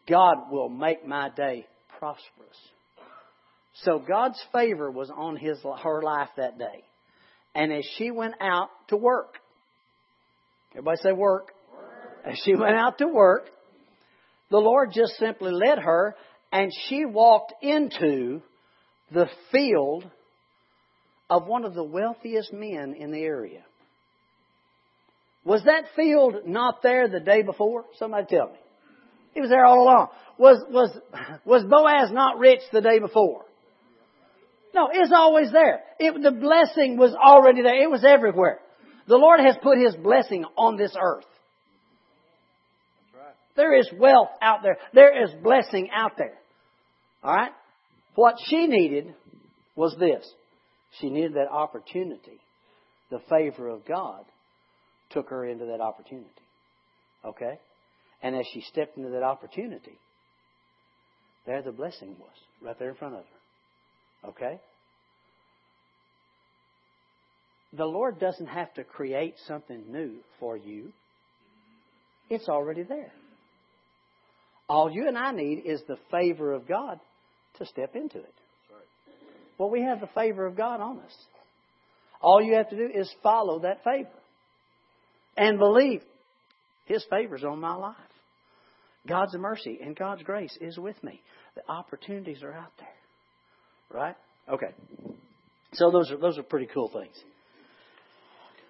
God 0.09 0.51
will 0.51 0.69
make 0.69 1.07
my 1.07 1.31
day 1.31 1.67
prosperous. 2.05 2.59
So 3.83 3.99
God's 3.99 4.41
favor 4.53 4.91
was 4.91 5.11
on 5.11 5.37
his 5.37 5.59
her 5.83 6.03
life 6.03 6.29
that 6.37 6.59
day. 6.59 6.85
And 7.55 7.73
as 7.73 7.85
she 7.97 8.11
went 8.11 8.35
out 8.43 8.69
to 8.89 8.97
work, 8.99 9.37
everybody 10.73 10.99
say 11.03 11.13
work. 11.13 11.53
work. 11.73 11.87
As 12.27 12.39
she 12.45 12.55
went 12.55 12.75
out 12.77 12.99
to 12.99 13.07
work, 13.07 13.47
the 14.51 14.59
Lord 14.59 14.91
just 14.93 15.15
simply 15.19 15.51
led 15.51 15.79
her 15.79 16.15
and 16.53 16.71
she 16.89 17.07
walked 17.07 17.55
into 17.63 18.43
the 19.11 19.27
field 19.51 20.05
of 21.31 21.47
one 21.47 21.65
of 21.65 21.73
the 21.73 21.85
wealthiest 21.85 22.53
men 22.53 22.95
in 22.99 23.13
the 23.13 23.23
area. 23.23 23.63
Was 25.47 25.63
that 25.65 25.85
field 25.97 26.47
not 26.47 26.83
there 26.83 27.09
the 27.09 27.21
day 27.21 27.41
before? 27.41 27.87
Somebody 27.99 28.27
tell 28.29 28.49
me. 28.49 28.59
He 29.35 29.41
was 29.41 29.51
there 29.51 29.65
all 29.65 29.83
along. 29.83 30.09
Was, 30.39 30.65
was, 30.71 30.97
was 31.45 31.65
Boaz 31.65 32.11
not 32.13 32.39
rich 32.39 32.61
the 32.73 32.81
day 32.81 32.99
before? 32.99 33.45
No, 34.75 34.89
it's 34.93 35.13
always 35.15 35.53
there. 35.53 35.83
It, 36.01 36.21
the 36.21 36.33
blessing 36.33 36.97
was 36.97 37.15
already 37.15 37.63
there. 37.63 37.83
It 37.83 37.91
was 37.91 38.05
everywhere. 38.05 38.59
The 39.07 39.17
Lord 39.17 39.41
has 39.41 39.57
put 39.63 39.79
His 39.79 39.95
blessing 39.95 40.45
on 40.57 40.77
this 40.77 40.95
earth. 41.01 41.27
Right. 43.15 43.35
There 43.57 43.79
is 43.79 43.89
wealth 43.97 44.31
out 44.43 44.61
there. 44.63 44.79
There 44.93 45.25
is 45.25 45.31
blessing 45.43 45.91
out 45.95 46.13
there. 46.19 46.35
Alright? 47.23 47.53
What 48.17 48.37
she 48.47 48.67
needed 48.67 49.15
was 49.77 49.95
this. 49.99 50.29
She 51.01 51.11
needed 51.11 51.35
that 51.35 51.51
opportunity. 51.51 52.41
The 53.11 53.21
favor 53.31 53.69
of 53.69 53.87
God 53.87 54.25
took 55.11 55.31
her 55.31 55.45
into 55.45 55.67
that 55.67 55.81
opportunity. 55.81 56.29
Okay? 57.25 57.59
And 58.25 58.35
as 58.35 58.47
she 58.55 58.63
stepped 58.63 58.97
into 58.97 59.11
that 59.11 59.23
opportunity, 59.23 59.99
there 61.45 61.61
the 61.61 61.73
blessing 61.73 62.17
was, 62.19 62.31
right 62.63 62.79
there 62.79 62.89
in 62.89 62.95
front 62.95 63.17
of 63.17 63.21
her. 63.21 64.31
Okay? 64.31 64.61
The 67.75 67.85
Lord 67.85 68.19
doesn't 68.19 68.47
have 68.47 68.73
to 68.75 68.85
create 68.85 69.35
something 69.47 69.85
new 69.93 70.21
for 70.41 70.57
you. 70.57 70.91
It's 72.31 72.49
already 72.49 72.83
there. 72.83 73.13
All 74.71 74.91
you 74.91 75.07
and 75.07 75.19
I 75.19 75.33
need 75.33 75.65
is 75.67 75.83
the 75.87 75.99
favor 76.11 76.55
of 76.55 76.67
God 76.67 76.99
to 77.59 77.67
step 77.67 77.95
into 77.95 78.21
it. 78.21 78.35
Well, 79.59 79.69
we 79.69 79.83
have 79.83 80.01
the 80.01 80.09
favor 80.15 80.47
of 80.47 80.57
God 80.57 80.81
on 80.81 80.99
us. 81.01 81.15
All 82.23 82.41
you 82.43 82.55
have 82.55 82.71
to 82.71 82.77
do 82.77 82.89
is 82.93 83.15
follow 83.23 83.61
that 83.61 83.85
favor 83.85 84.09
and 85.37 85.59
believe 85.59 86.01
His 86.87 87.05
favor's 87.11 87.45
on 87.45 87.61
my 87.61 87.75
life. 87.75 87.97
God's 89.07 89.35
mercy 89.35 89.79
and 89.83 89.97
God's 89.97 90.23
grace 90.23 90.57
is 90.61 90.79
with 90.79 91.03
me. 91.03 91.21
The 91.57 91.63
opportunities 91.71 92.43
are 92.43 92.53
out 92.53 92.73
there. 92.79 94.01
Right? 94.01 94.17
Okay. 94.49 94.75
So 95.75 95.91
those 95.91 96.11
are 96.11 96.17
those 96.17 96.39
are 96.39 96.43
pretty 96.43 96.69
cool 96.73 96.89
things. 96.89 97.15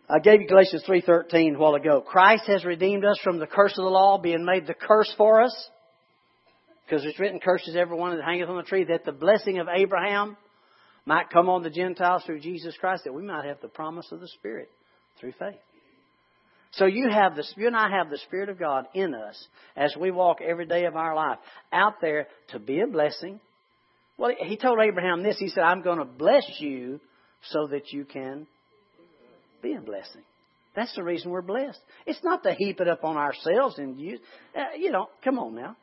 I 0.08 0.18
gave 0.18 0.42
you 0.42 0.48
Galatians 0.48 0.84
3:13 0.86 1.54
a 1.54 1.58
while 1.58 1.74
ago. 1.74 2.02
Christ 2.02 2.46
has 2.46 2.64
redeemed 2.64 3.04
us 3.04 3.18
from 3.22 3.38
the 3.38 3.46
curse 3.46 3.72
of 3.78 3.84
the 3.84 3.90
law, 3.90 4.18
being 4.18 4.44
made 4.44 4.66
the 4.66 4.74
curse 4.74 5.12
for 5.16 5.42
us. 5.42 5.70
Because 6.84 7.04
it's 7.06 7.18
written, 7.18 7.40
curses 7.40 7.76
everyone 7.76 8.14
that 8.14 8.24
hangeth 8.24 8.48
on 8.48 8.58
the 8.58 8.62
tree, 8.62 8.84
that 8.84 9.06
the 9.06 9.12
blessing 9.12 9.58
of 9.58 9.68
Abraham 9.74 10.36
might 11.06 11.30
come 11.30 11.48
on 11.48 11.62
the 11.62 11.70
Gentiles 11.70 12.24
through 12.24 12.40
Jesus 12.40 12.76
Christ, 12.76 13.04
that 13.04 13.14
we 13.14 13.22
might 13.22 13.46
have 13.46 13.60
the 13.62 13.68
promise 13.68 14.06
of 14.12 14.20
the 14.20 14.28
Spirit 14.28 14.70
through 15.18 15.32
faith. 15.32 15.60
So 16.76 16.86
you 16.86 17.08
have 17.08 17.36
this, 17.36 17.52
you 17.56 17.66
and 17.66 17.76
I 17.76 17.88
have 17.90 18.10
the 18.10 18.18
Spirit 18.18 18.48
of 18.48 18.58
God 18.58 18.86
in 18.94 19.14
us 19.14 19.46
as 19.76 19.94
we 19.98 20.10
walk 20.10 20.38
every 20.40 20.66
day 20.66 20.86
of 20.86 20.96
our 20.96 21.14
life 21.14 21.38
out 21.72 22.00
there 22.00 22.26
to 22.48 22.58
be 22.58 22.80
a 22.80 22.86
blessing. 22.86 23.40
Well, 24.18 24.32
he 24.38 24.56
told 24.56 24.78
Abraham 24.80 25.22
this. 25.22 25.38
He 25.38 25.48
said, 25.48 25.62
I'm 25.62 25.82
going 25.82 25.98
to 25.98 26.04
bless 26.04 26.44
you 26.58 27.00
so 27.50 27.68
that 27.68 27.92
you 27.92 28.04
can 28.04 28.46
be 29.62 29.74
a 29.74 29.80
blessing. 29.80 30.22
That's 30.74 30.94
the 30.96 31.04
reason 31.04 31.30
we're 31.30 31.42
blessed. 31.42 31.78
It's 32.06 32.22
not 32.24 32.42
to 32.42 32.54
heap 32.54 32.80
it 32.80 32.88
up 32.88 33.04
on 33.04 33.16
ourselves 33.16 33.78
and 33.78 34.00
use, 34.00 34.18
uh, 34.56 34.76
you 34.76 34.90
know, 34.90 35.08
come 35.22 35.38
on 35.38 35.54
now. 35.54 35.76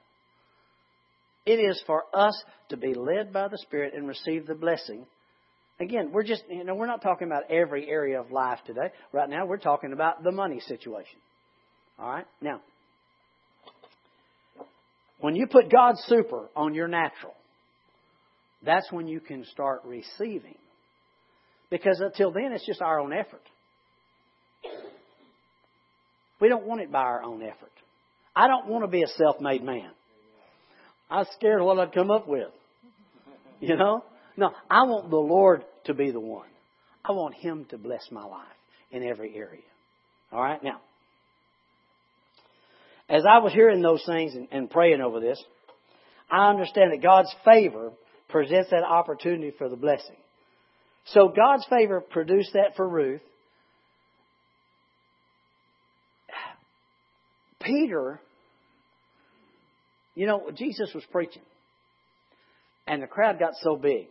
It 1.45 1.53
is 1.55 1.81
for 1.87 2.03
us 2.13 2.33
to 2.69 2.77
be 2.77 2.93
led 2.93 3.31
by 3.31 3.47
the 3.47 3.57
Spirit 3.57 3.93
and 3.95 4.07
receive 4.07 4.45
the 4.45 4.55
blessing 4.55 5.05
Again, 5.81 6.11
we're 6.13 6.23
just, 6.23 6.43
you 6.47 6.63
know, 6.63 6.75
we're 6.75 6.85
not 6.85 7.01
talking 7.01 7.27
about 7.27 7.49
every 7.49 7.89
area 7.89 8.19
of 8.19 8.31
life 8.31 8.59
today. 8.67 8.91
Right 9.11 9.27
now, 9.27 9.47
we're 9.47 9.57
talking 9.57 9.93
about 9.93 10.23
the 10.23 10.31
money 10.31 10.59
situation. 10.59 11.17
All 11.97 12.07
right? 12.07 12.25
Now, 12.39 12.61
when 15.19 15.35
you 15.35 15.47
put 15.47 15.71
God's 15.71 15.99
super 16.05 16.49
on 16.55 16.75
your 16.75 16.87
natural, 16.87 17.33
that's 18.63 18.91
when 18.91 19.07
you 19.07 19.19
can 19.19 19.43
start 19.45 19.81
receiving. 19.83 20.55
Because 21.71 21.99
until 21.99 22.31
then, 22.31 22.51
it's 22.51 22.65
just 22.65 22.81
our 22.83 22.99
own 22.99 23.11
effort. 23.11 23.41
We 26.39 26.47
don't 26.47 26.67
want 26.67 26.81
it 26.81 26.91
by 26.91 27.01
our 27.01 27.23
own 27.23 27.41
effort. 27.41 27.71
I 28.35 28.47
don't 28.47 28.67
want 28.67 28.83
to 28.83 28.87
be 28.87 29.01
a 29.01 29.07
self-made 29.07 29.63
man. 29.63 29.89
I 31.09 31.17
was 31.17 31.27
scared 31.35 31.59
of 31.59 31.65
what 31.65 31.79
I'd 31.79 31.91
come 31.91 32.11
up 32.11 32.27
with. 32.27 32.49
You 33.59 33.77
know? 33.77 34.03
No, 34.37 34.51
I 34.69 34.83
want 34.83 35.09
the 35.09 35.17
Lord 35.17 35.63
to 35.85 35.93
be 35.93 36.11
the 36.11 36.19
one. 36.19 36.47
I 37.03 37.11
want 37.11 37.35
Him 37.35 37.65
to 37.69 37.77
bless 37.77 38.07
my 38.11 38.23
life 38.23 38.47
in 38.91 39.03
every 39.03 39.35
area. 39.35 39.61
All 40.31 40.41
right? 40.41 40.63
Now, 40.63 40.81
as 43.09 43.23
I 43.29 43.39
was 43.39 43.51
hearing 43.51 43.81
those 43.81 44.03
things 44.05 44.33
and, 44.35 44.47
and 44.51 44.69
praying 44.69 45.01
over 45.01 45.19
this, 45.19 45.41
I 46.29 46.49
understand 46.49 46.93
that 46.93 47.03
God's 47.03 47.33
favor 47.43 47.91
presents 48.29 48.69
that 48.71 48.83
opportunity 48.83 49.51
for 49.57 49.67
the 49.67 49.75
blessing. 49.75 50.15
So 51.07 51.27
God's 51.27 51.65
favor 51.69 51.99
produced 51.99 52.51
that 52.53 52.75
for 52.77 52.87
Ruth. 52.87 53.21
Peter, 57.59 58.21
you 60.15 60.25
know, 60.25 60.49
Jesus 60.55 60.91
was 60.95 61.03
preaching, 61.11 61.43
and 62.87 63.03
the 63.03 63.07
crowd 63.07 63.39
got 63.39 63.53
so 63.61 63.75
big. 63.75 64.07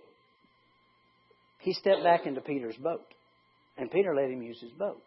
He 1.61 1.73
stepped 1.75 2.03
back 2.03 2.27
into 2.27 2.41
Peter's 2.41 2.77
boat, 2.77 3.07
and 3.77 3.91
Peter 3.91 4.15
let 4.15 4.31
him 4.31 4.43
use 4.43 4.61
his 4.61 4.73
boat. 4.73 5.03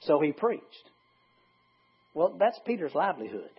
So 0.00 0.20
he 0.20 0.32
preached. 0.32 0.64
Well, 2.14 2.34
that's 2.38 2.58
Peter's 2.66 2.94
livelihood, 2.94 3.50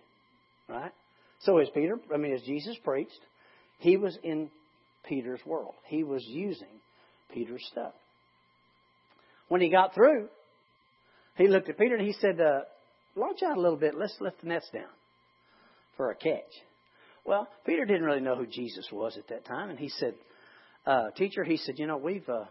right? 0.68 0.92
So 1.40 1.58
as 1.58 1.68
Peter, 1.74 1.98
I 2.12 2.18
mean, 2.18 2.34
as 2.34 2.42
Jesus 2.42 2.76
preached, 2.84 3.20
he 3.78 3.96
was 3.96 4.16
in 4.22 4.50
Peter's 5.08 5.40
world. 5.46 5.74
He 5.86 6.04
was 6.04 6.24
using 6.26 6.68
Peter's 7.32 7.66
stuff. 7.70 7.92
When 9.48 9.60
he 9.60 9.70
got 9.70 9.94
through, 9.94 10.28
he 11.36 11.48
looked 11.48 11.68
at 11.68 11.78
Peter 11.78 11.96
and 11.96 12.06
he 12.06 12.12
said, 12.12 12.40
uh, 12.40 12.60
launch 13.16 13.42
out 13.42 13.56
a 13.56 13.60
little 13.60 13.78
bit. 13.78 13.94
Let's 13.96 14.16
lift 14.20 14.40
the 14.42 14.48
nets 14.48 14.68
down 14.72 14.84
for 15.96 16.10
a 16.10 16.14
catch. 16.14 16.40
Well, 17.24 17.48
Peter 17.64 17.84
didn't 17.84 18.04
really 18.04 18.20
know 18.20 18.36
who 18.36 18.46
Jesus 18.46 18.88
was 18.92 19.16
at 19.16 19.28
that 19.28 19.44
time, 19.44 19.70
and 19.70 19.78
he 19.78 19.88
said, 19.88 20.14
uh, 20.86 21.10
"Teacher," 21.16 21.44
he 21.44 21.56
said, 21.56 21.78
"You 21.78 21.86
know, 21.86 21.96
we've 21.96 22.28
uh, 22.28 22.44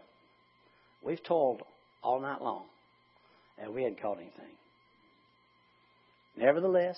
we've 1.02 1.22
toiled 1.22 1.62
all 2.02 2.20
night 2.20 2.40
long, 2.40 2.64
and 3.58 3.74
we 3.74 3.82
hadn't 3.82 4.00
caught 4.00 4.18
anything. 4.18 4.54
Nevertheless, 6.36 6.96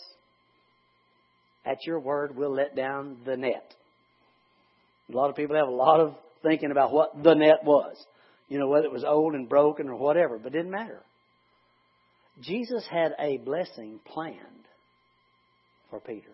at 1.64 1.79
your 1.87 2.01
word, 2.01 2.37
we'll 2.37 2.55
let 2.55 2.77
down 2.77 3.18
the 3.27 3.37
net." 3.37 3.75
A 5.12 5.16
lot 5.16 5.29
of 5.29 5.37
people 5.37 5.57
have 5.57 5.68
a 5.68 5.70
lot 5.70 6.01
of 6.01 6.14
thinking 6.42 6.70
about 6.70 6.92
what 6.92 7.23
the 7.23 7.35
net 7.35 7.64
was, 7.64 7.97
you 8.49 8.59
know, 8.59 8.68
whether 8.68 8.87
it 8.87 8.92
was 8.92 9.05
old 9.05 9.35
and 9.35 9.49
broken 9.49 9.88
or 9.88 9.97
whatever, 9.97 10.38
but 10.38 10.55
it 10.55 10.57
didn't 10.57 10.70
matter. 10.70 11.01
Jesus 12.40 12.85
had 12.90 13.12
a 13.18 13.38
blessing 13.38 14.01
planned 14.05 14.38
for 15.90 16.01
Peter. 16.01 16.31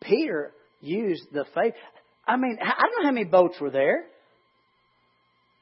Peter 0.00 0.52
used 0.80 1.24
the 1.32 1.44
faith. 1.54 1.74
I 2.26 2.36
mean, 2.36 2.58
I 2.62 2.80
don't 2.80 3.02
know 3.02 3.08
how 3.08 3.12
many 3.12 3.24
boats 3.24 3.60
were 3.60 3.70
there. 3.70 4.04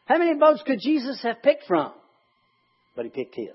How 0.07 0.19
many 0.19 0.35
boats 0.39 0.63
could 0.67 0.79
Jesus 0.83 1.21
have 1.23 1.43
picked 1.43 1.67
from? 1.67 1.93
But 2.97 3.05
he 3.05 3.11
picked 3.11 3.37
his. 3.37 3.49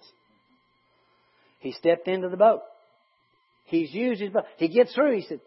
He 1.59 1.71
stepped 1.73 2.07
into 2.07 2.29
the 2.29 2.37
boat. 2.37 2.61
He's 3.65 3.93
used 3.93 4.21
his 4.21 4.31
boat. 4.31 4.45
He 4.57 4.67
gets 4.69 4.93
through. 4.93 5.15
He 5.15 5.25
said, 5.27 5.41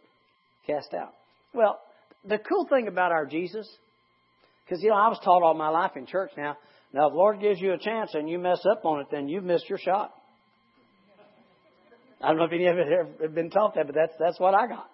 cast 0.67 0.93
out. 0.95 1.15
Well, 1.55 1.81
the 2.25 2.39
cool 2.39 2.67
thing 2.69 2.89
about 2.89 3.13
our 3.13 3.27
Jesus, 3.27 3.69
because, 4.65 4.83
you 4.83 4.91
know, 4.91 4.97
I 4.97 5.09
was 5.09 5.21
taught 5.25 5.43
all 5.43 5.55
my 5.55 5.69
life 5.69 5.93
in 5.97 6.07
church 6.07 6.31
now, 6.37 6.57
now, 6.93 7.09
if 7.09 7.13
the 7.13 7.19
Lord 7.19 7.41
gives 7.41 7.61
you 7.61 7.73
a 7.73 7.79
chance 7.79 8.15
and 8.15 8.29
you 8.29 8.39
mess 8.39 8.65
up 8.71 8.85
on 8.85 9.01
it, 9.01 9.09
then 9.11 9.29
you've 9.29 9.45
missed 9.45 9.69
your 9.69 9.79
shot. 9.79 10.13
I 12.21 12.29
don't 12.29 12.39
know 12.39 12.45
if 12.45 12.53
any 12.53 12.67
of 12.67 12.77
you 12.77 13.07
have 13.23 13.35
been 13.35 13.51
taught 13.51 13.75
that, 13.75 13.87
but 13.87 13.95
that's 13.95 14.15
that's 14.19 14.41
what 14.41 14.55
I 14.55 14.67
got. 14.67 14.89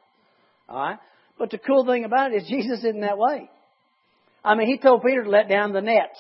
All 0.68 0.78
right. 0.78 0.98
But 1.38 1.50
the 1.50 1.58
cool 1.58 1.84
thing 1.84 2.04
about 2.04 2.32
it 2.32 2.42
is 2.42 2.48
Jesus 2.48 2.78
isn't 2.80 3.00
that 3.00 3.18
way. 3.18 3.50
I 4.44 4.54
mean, 4.54 4.66
he 4.66 4.78
told 4.78 5.02
Peter 5.02 5.24
to 5.24 5.30
let 5.30 5.48
down 5.48 5.72
the 5.72 5.80
nets. 5.80 6.18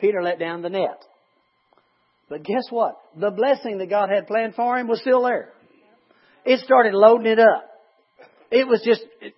Peter 0.00 0.22
let 0.22 0.38
down 0.38 0.62
the 0.62 0.70
net. 0.70 1.04
But 2.28 2.42
guess 2.42 2.64
what? 2.70 2.96
The 3.16 3.30
blessing 3.30 3.78
that 3.78 3.90
God 3.90 4.08
had 4.08 4.26
planned 4.26 4.54
for 4.54 4.78
him 4.78 4.88
was 4.88 5.00
still 5.00 5.22
there. 5.22 5.52
It 6.44 6.60
started 6.60 6.94
loading 6.94 7.26
it 7.26 7.38
up. 7.38 7.70
It 8.50 8.66
was 8.66 8.82
just 8.84 9.02
it, 9.20 9.34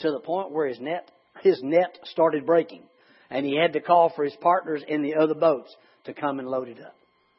to 0.00 0.10
the 0.10 0.20
point 0.20 0.50
where 0.50 0.66
his 0.66 0.80
net 0.80 1.10
his 1.42 1.60
net 1.62 1.98
started 2.04 2.46
breaking. 2.46 2.82
And 3.30 3.44
he 3.44 3.56
had 3.56 3.72
to 3.74 3.80
call 3.80 4.12
for 4.14 4.24
his 4.24 4.36
partners 4.40 4.82
in 4.86 5.02
the 5.02 5.14
other 5.16 5.34
boats 5.34 5.74
to 6.04 6.14
come 6.14 6.38
and 6.38 6.48
load 6.48 6.68
it 6.68 6.78
up. 6.80 6.94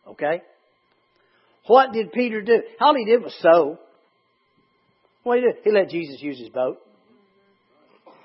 Okay? 0.07 0.41
What 1.67 1.93
did 1.93 2.11
Peter 2.11 2.41
do? 2.41 2.61
All 2.79 2.95
he 2.95 3.05
did 3.05 3.21
was 3.21 3.35
sow. 3.39 3.79
What 5.23 5.35
did 5.35 5.43
he 5.43 5.49
do? 5.51 5.57
He 5.63 5.71
let 5.71 5.89
Jesus 5.89 6.21
use 6.21 6.39
his 6.39 6.49
boat. 6.49 6.79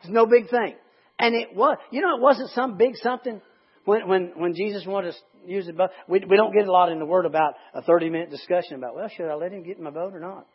It's 0.01 0.11
no 0.11 0.27
big 0.27 0.51
thing. 0.51 0.75
And 1.19 1.35
it 1.35 1.55
was, 1.55 1.79
you 1.91 2.01
know, 2.01 2.17
it 2.17 2.23
wasn't 2.23 2.51
some 2.51 2.77
big 2.77 2.97
something 2.97 3.41
when, 3.85 4.09
when, 4.09 4.33
when 4.37 4.55
Jesus 4.55 4.87
wanted 4.87 5.13
to 5.13 5.51
use 5.51 5.67
the 5.67 5.73
boat. 5.73 5.91
We, 6.09 6.21
we 6.29 6.37
don't 6.37 6.53
get 6.53 6.69
a 6.69 6.73
lot 6.73 6.93
in 6.93 6.99
the 6.99 7.07
Word 7.07 7.27
about 7.27 7.55
a 7.75 7.83
30 7.83 8.11
minute 8.11 8.31
discussion 8.31 8.77
about, 8.77 8.95
well, 8.95 9.09
should 9.09 9.29
I 9.29 9.35
let 9.35 9.53
him 9.53 9.63
get 9.63 9.79
in 9.79 9.85
my 9.85 9.91
boat 9.91 10.15
or 10.15 10.21
not? 10.21 10.47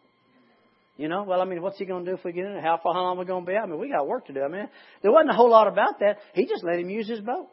You 0.95 1.08
know, 1.08 1.23
well, 1.23 1.41
I 1.41 1.45
mean, 1.45 1.62
what's 1.62 1.79
he 1.79 1.86
going 1.86 2.06
to 2.06 2.12
do 2.12 2.17
if 2.17 2.23
we 2.23 2.34
get 2.34 2.45
in? 2.45 2.53
How 2.62 2.79
far, 2.82 2.93
how 2.93 3.01
long 3.01 3.17
are 3.17 3.21
we 3.21 3.25
going 3.25 3.43
to 3.45 3.51
be 3.51 3.58
out? 3.58 3.63
I 3.63 3.65
mean, 3.65 3.79
we 3.79 3.89
got 3.89 4.08
work 4.08 4.27
to 4.27 4.34
do. 4.34 4.43
I 4.43 4.47
mean, 4.47 4.69
there 5.01 5.12
wasn't 5.12 5.32
a 5.32 5.34
whole 5.34 5.49
lot 5.49 5.67
about 5.67 5.99
that. 5.99 6.17
He 6.34 6.45
just 6.45 6.63
let 6.63 6.77
him 6.77 6.89
use 6.89 7.10
his 7.10 7.19
boat. 7.19 7.49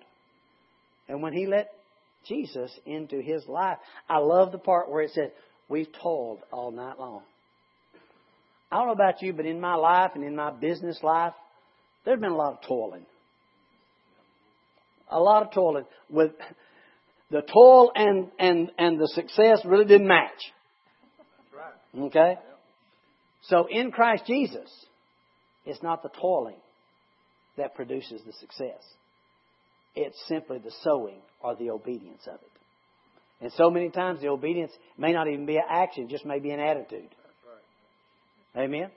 And 1.08 1.22
when 1.22 1.32
he 1.32 1.46
let 1.46 1.70
Jesus 2.28 2.70
into 2.84 3.20
his 3.20 3.46
life, 3.48 3.78
I 4.08 4.18
love 4.18 4.52
the 4.52 4.58
part 4.58 4.90
where 4.90 5.02
it 5.02 5.12
said, 5.14 5.32
we've 5.68 5.90
toiled 6.02 6.40
all 6.52 6.70
night 6.70 6.98
long. 6.98 7.22
I 8.70 8.76
don't 8.76 8.86
know 8.86 8.92
about 8.92 9.22
you, 9.22 9.32
but 9.32 9.46
in 9.46 9.60
my 9.60 9.74
life 9.74 10.12
and 10.14 10.24
in 10.24 10.36
my 10.36 10.50
business 10.52 10.98
life, 11.02 11.32
there's 12.04 12.20
been 12.20 12.30
a 12.30 12.36
lot 12.36 12.54
of 12.54 12.62
toiling. 12.66 13.04
A 15.10 15.18
lot 15.18 15.42
of 15.42 15.52
toiling. 15.52 15.84
With 16.08 16.32
the 17.30 17.42
toil 17.42 17.90
and, 17.94 18.28
and, 18.38 18.70
and 18.78 19.00
the 19.00 19.08
success 19.08 19.60
really 19.64 19.86
didn't 19.86 20.06
match. 20.06 20.52
Okay? 21.98 22.38
So 23.42 23.66
in 23.68 23.90
Christ 23.90 24.24
Jesus, 24.26 24.70
it's 25.64 25.82
not 25.82 26.02
the 26.02 26.10
toiling 26.20 26.58
that 27.56 27.74
produces 27.74 28.22
the 28.24 28.32
success. 28.34 28.82
It's 29.96 30.16
simply 30.28 30.58
the 30.58 30.72
sowing 30.82 31.20
or 31.42 31.56
the 31.56 31.70
obedience 31.70 32.22
of 32.26 32.34
it. 32.34 32.50
And 33.40 33.52
so 33.52 33.70
many 33.70 33.90
times 33.90 34.20
the 34.20 34.28
obedience 34.28 34.72
may 34.96 35.12
not 35.12 35.26
even 35.26 35.46
be 35.46 35.56
an 35.56 35.64
action, 35.68 36.04
it 36.04 36.10
just 36.10 36.26
may 36.26 36.38
be 36.38 36.50
an 36.50 36.60
attitude. 36.60 37.08
Amen? 38.56 38.90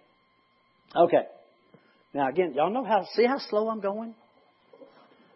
Okay. 0.95 1.23
Now 2.13 2.29
again, 2.29 2.53
y'all 2.55 2.71
know 2.71 2.83
how 2.83 3.05
see 3.13 3.25
how 3.25 3.39
slow 3.39 3.69
I'm 3.69 3.81
going? 3.81 4.13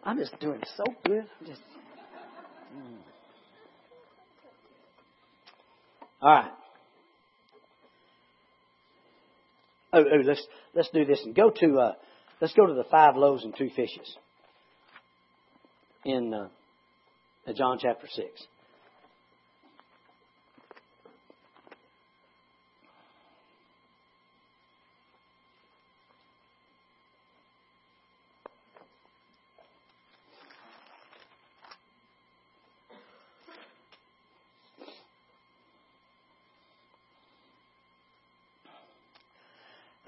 I'm 0.04 0.18
just 0.18 0.38
doing 0.40 0.60
so 0.76 0.84
good. 1.04 1.24
I'm 1.40 1.46
just 1.46 1.60
mm. 2.74 2.98
All 6.20 6.30
right. 6.30 6.50
Oh, 9.92 10.00
oh, 10.00 10.20
let's 10.24 10.46
let's 10.74 10.90
do 10.90 11.04
this 11.04 11.20
and 11.24 11.34
go 11.34 11.50
to 11.50 11.78
uh, 11.78 11.92
let's 12.40 12.54
go 12.54 12.66
to 12.66 12.74
the 12.74 12.84
five 12.84 13.16
loaves 13.16 13.44
and 13.44 13.56
two 13.56 13.70
fishes 13.74 14.16
in 16.04 16.34
uh, 16.34 16.48
John 17.56 17.78
chapter 17.80 18.06
six. 18.10 18.28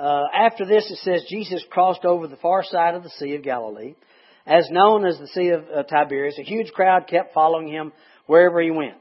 Uh, 0.00 0.28
after 0.34 0.64
this, 0.64 0.90
it 0.90 0.98
says 1.02 1.26
Jesus 1.28 1.62
crossed 1.68 2.06
over 2.06 2.26
the 2.26 2.36
far 2.36 2.64
side 2.64 2.94
of 2.94 3.02
the 3.02 3.10
Sea 3.18 3.34
of 3.34 3.42
Galilee, 3.42 3.96
as 4.46 4.66
known 4.70 5.04
as 5.04 5.18
the 5.18 5.26
Sea 5.26 5.50
of 5.50 5.64
uh, 5.68 5.82
Tiberias. 5.82 6.38
A 6.38 6.42
huge 6.42 6.72
crowd 6.72 7.06
kept 7.06 7.34
following 7.34 7.68
him 7.68 7.92
wherever 8.26 8.62
he 8.62 8.70
went. 8.70 8.96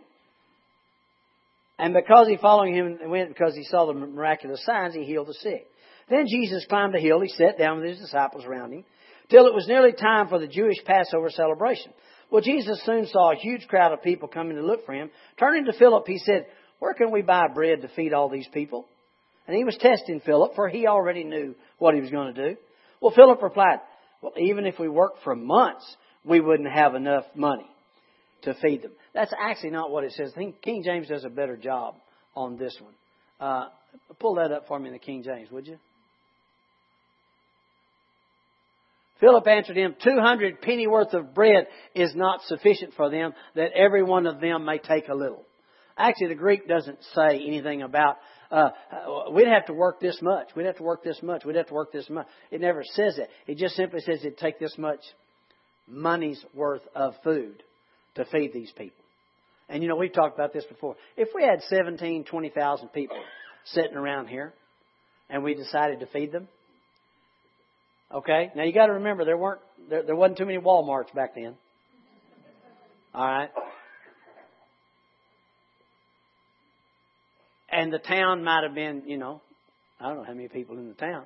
And 1.77 1.93
because 1.93 2.27
he 2.27 2.35
followed 2.35 2.73
him 2.73 2.99
went 3.09 3.29
because 3.29 3.55
he 3.55 3.63
saw 3.63 3.85
the 3.85 3.93
miraculous 3.93 4.65
signs, 4.65 4.93
he 4.93 5.05
healed 5.05 5.27
the 5.27 5.35
sick. 5.35 5.67
Then 6.09 6.25
Jesus 6.27 6.65
climbed 6.67 6.95
a 6.95 6.99
hill. 6.99 7.21
He 7.21 7.29
sat 7.29 7.57
down 7.57 7.79
with 7.79 7.91
his 7.91 7.99
disciples 7.99 8.43
around 8.43 8.73
him 8.73 8.83
till 9.29 9.47
it 9.47 9.53
was 9.53 9.69
nearly 9.69 9.93
time 9.93 10.27
for 10.27 10.37
the 10.37 10.47
Jewish 10.47 10.83
Passover 10.83 11.29
celebration. 11.29 11.93
Well, 12.29 12.41
Jesus 12.41 12.81
soon 12.85 13.07
saw 13.07 13.31
a 13.31 13.37
huge 13.37 13.69
crowd 13.69 13.93
of 13.93 14.03
people 14.03 14.27
coming 14.27 14.57
to 14.57 14.65
look 14.65 14.85
for 14.85 14.93
him. 14.93 15.11
Turning 15.39 15.63
to 15.63 15.73
Philip, 15.79 16.05
he 16.07 16.17
said, 16.17 16.47
Where 16.79 16.93
can 16.93 17.09
we 17.11 17.21
buy 17.21 17.47
bread 17.47 17.83
to 17.83 17.87
feed 17.95 18.13
all 18.13 18.27
these 18.27 18.49
people? 18.53 18.85
And 19.49 19.57
he 19.57 19.63
was 19.63 19.75
testing 19.77 20.21
Philip, 20.23 20.53
for 20.53 20.69
he 20.69 20.85
already 20.85 21.23
knew 21.23 21.55
what 21.79 21.95
he 21.95 22.01
was 22.01 22.11
going 22.11 22.35
to 22.35 22.49
do. 22.51 22.57
Well, 23.01 23.11
Philip 23.15 23.41
replied, 23.41 23.79
Well, 24.21 24.33
even 24.37 24.67
if 24.67 24.77
we 24.77 24.87
worked 24.87 25.23
for 25.23 25.35
months, 25.35 25.83
we 26.23 26.39
wouldn't 26.39 26.71
have 26.71 26.93
enough 26.93 27.23
money 27.33 27.65
to 28.43 28.53
feed 28.61 28.83
them. 28.83 28.91
That's 29.15 29.33
actually 29.41 29.71
not 29.71 29.89
what 29.89 30.03
it 30.03 30.11
says. 30.11 30.33
I 30.35 30.37
think 30.37 30.61
King 30.61 30.83
James 30.85 31.07
does 31.07 31.25
a 31.25 31.29
better 31.29 31.57
job 31.57 31.95
on 32.35 32.57
this 32.57 32.77
one. 32.79 32.93
Uh, 33.39 33.69
pull 34.19 34.35
that 34.35 34.51
up 34.51 34.67
for 34.67 34.77
me 34.77 34.89
in 34.89 34.93
the 34.93 34.99
King 34.99 35.23
James, 35.23 35.49
would 35.49 35.65
you? 35.65 35.79
Philip 39.19 39.47
answered 39.47 39.77
him, 39.77 39.95
Two 40.03 40.19
hundred 40.19 40.61
pennyworth 40.61 41.15
of 41.15 41.33
bread 41.33 41.65
is 41.95 42.13
not 42.13 42.43
sufficient 42.43 42.93
for 42.93 43.09
them, 43.09 43.33
that 43.55 43.71
every 43.71 44.03
one 44.03 44.27
of 44.27 44.41
them 44.41 44.63
may 44.63 44.77
take 44.77 45.07
a 45.07 45.15
little. 45.15 45.43
Actually, 45.97 46.27
the 46.27 46.35
Greek 46.35 46.67
doesn't 46.67 46.99
say 47.15 47.41
anything 47.47 47.81
about, 47.81 48.17
uh, 48.51 48.69
we'd 49.31 49.47
have 49.47 49.65
to 49.67 49.73
work 49.73 49.99
this 49.99 50.17
much, 50.21 50.49
we'd 50.55 50.65
have 50.65 50.77
to 50.77 50.83
work 50.83 51.03
this 51.03 51.21
much, 51.21 51.45
we'd 51.45 51.55
have 51.55 51.67
to 51.67 51.73
work 51.73 51.91
this 51.91 52.09
much. 52.09 52.27
It 52.51 52.61
never 52.61 52.83
says 52.83 53.17
that. 53.17 53.29
It 53.47 53.57
just 53.57 53.75
simply 53.75 54.01
says 54.01 54.19
it'd 54.21 54.37
take 54.37 54.59
this 54.59 54.75
much 54.77 55.01
money's 55.87 56.43
worth 56.53 56.81
of 56.95 57.13
food 57.23 57.63
to 58.15 58.25
feed 58.25 58.53
these 58.53 58.71
people. 58.71 59.03
And 59.69 59.83
you 59.83 59.89
know, 59.89 59.95
we've 59.95 60.13
talked 60.13 60.35
about 60.35 60.51
this 60.51 60.65
before. 60.65 60.95
If 61.15 61.29
we 61.35 61.43
had 61.43 61.61
17, 61.69 62.25
20,000 62.25 62.87
people 62.89 63.17
sitting 63.65 63.95
around 63.95 64.27
here 64.27 64.53
and 65.29 65.43
we 65.43 65.53
decided 65.53 65.99
to 65.99 66.07
feed 66.07 66.31
them, 66.31 66.47
okay? 68.11 68.51
Now 68.55 68.63
you 68.63 68.73
got 68.73 68.87
to 68.87 68.93
remember 68.93 69.25
there 69.25 69.37
weren't 69.37 69.61
there, 69.89 70.03
there 70.03 70.15
wasn't 70.15 70.39
too 70.39 70.45
many 70.45 70.57
Walmarts 70.57 71.13
back 71.13 71.35
then. 71.35 71.55
All 73.13 73.25
right? 73.25 73.49
And 77.79 77.93
the 77.93 77.99
town 77.99 78.43
might 78.43 78.63
have 78.63 78.75
been, 78.75 79.03
you 79.05 79.17
know, 79.17 79.39
I 80.01 80.09
don't 80.09 80.17
know 80.17 80.25
how 80.25 80.33
many 80.33 80.49
people 80.49 80.77
in 80.77 80.89
the 80.89 80.95
town. 80.95 81.23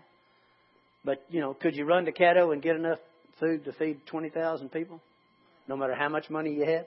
But, 1.03 1.25
you 1.29 1.41
know, 1.41 1.55
could 1.55 1.75
you 1.75 1.83
run 1.83 2.05
to 2.05 2.11
Caddo 2.11 2.53
and 2.53 2.61
get 2.61 2.75
enough 2.75 2.99
food 3.39 3.65
to 3.65 3.73
feed 3.73 4.05
20,000 4.05 4.69
people? 4.69 5.01
No 5.67 5.75
matter 5.75 5.95
how 5.95 6.09
much 6.09 6.29
money 6.29 6.53
you 6.53 6.63
had? 6.63 6.85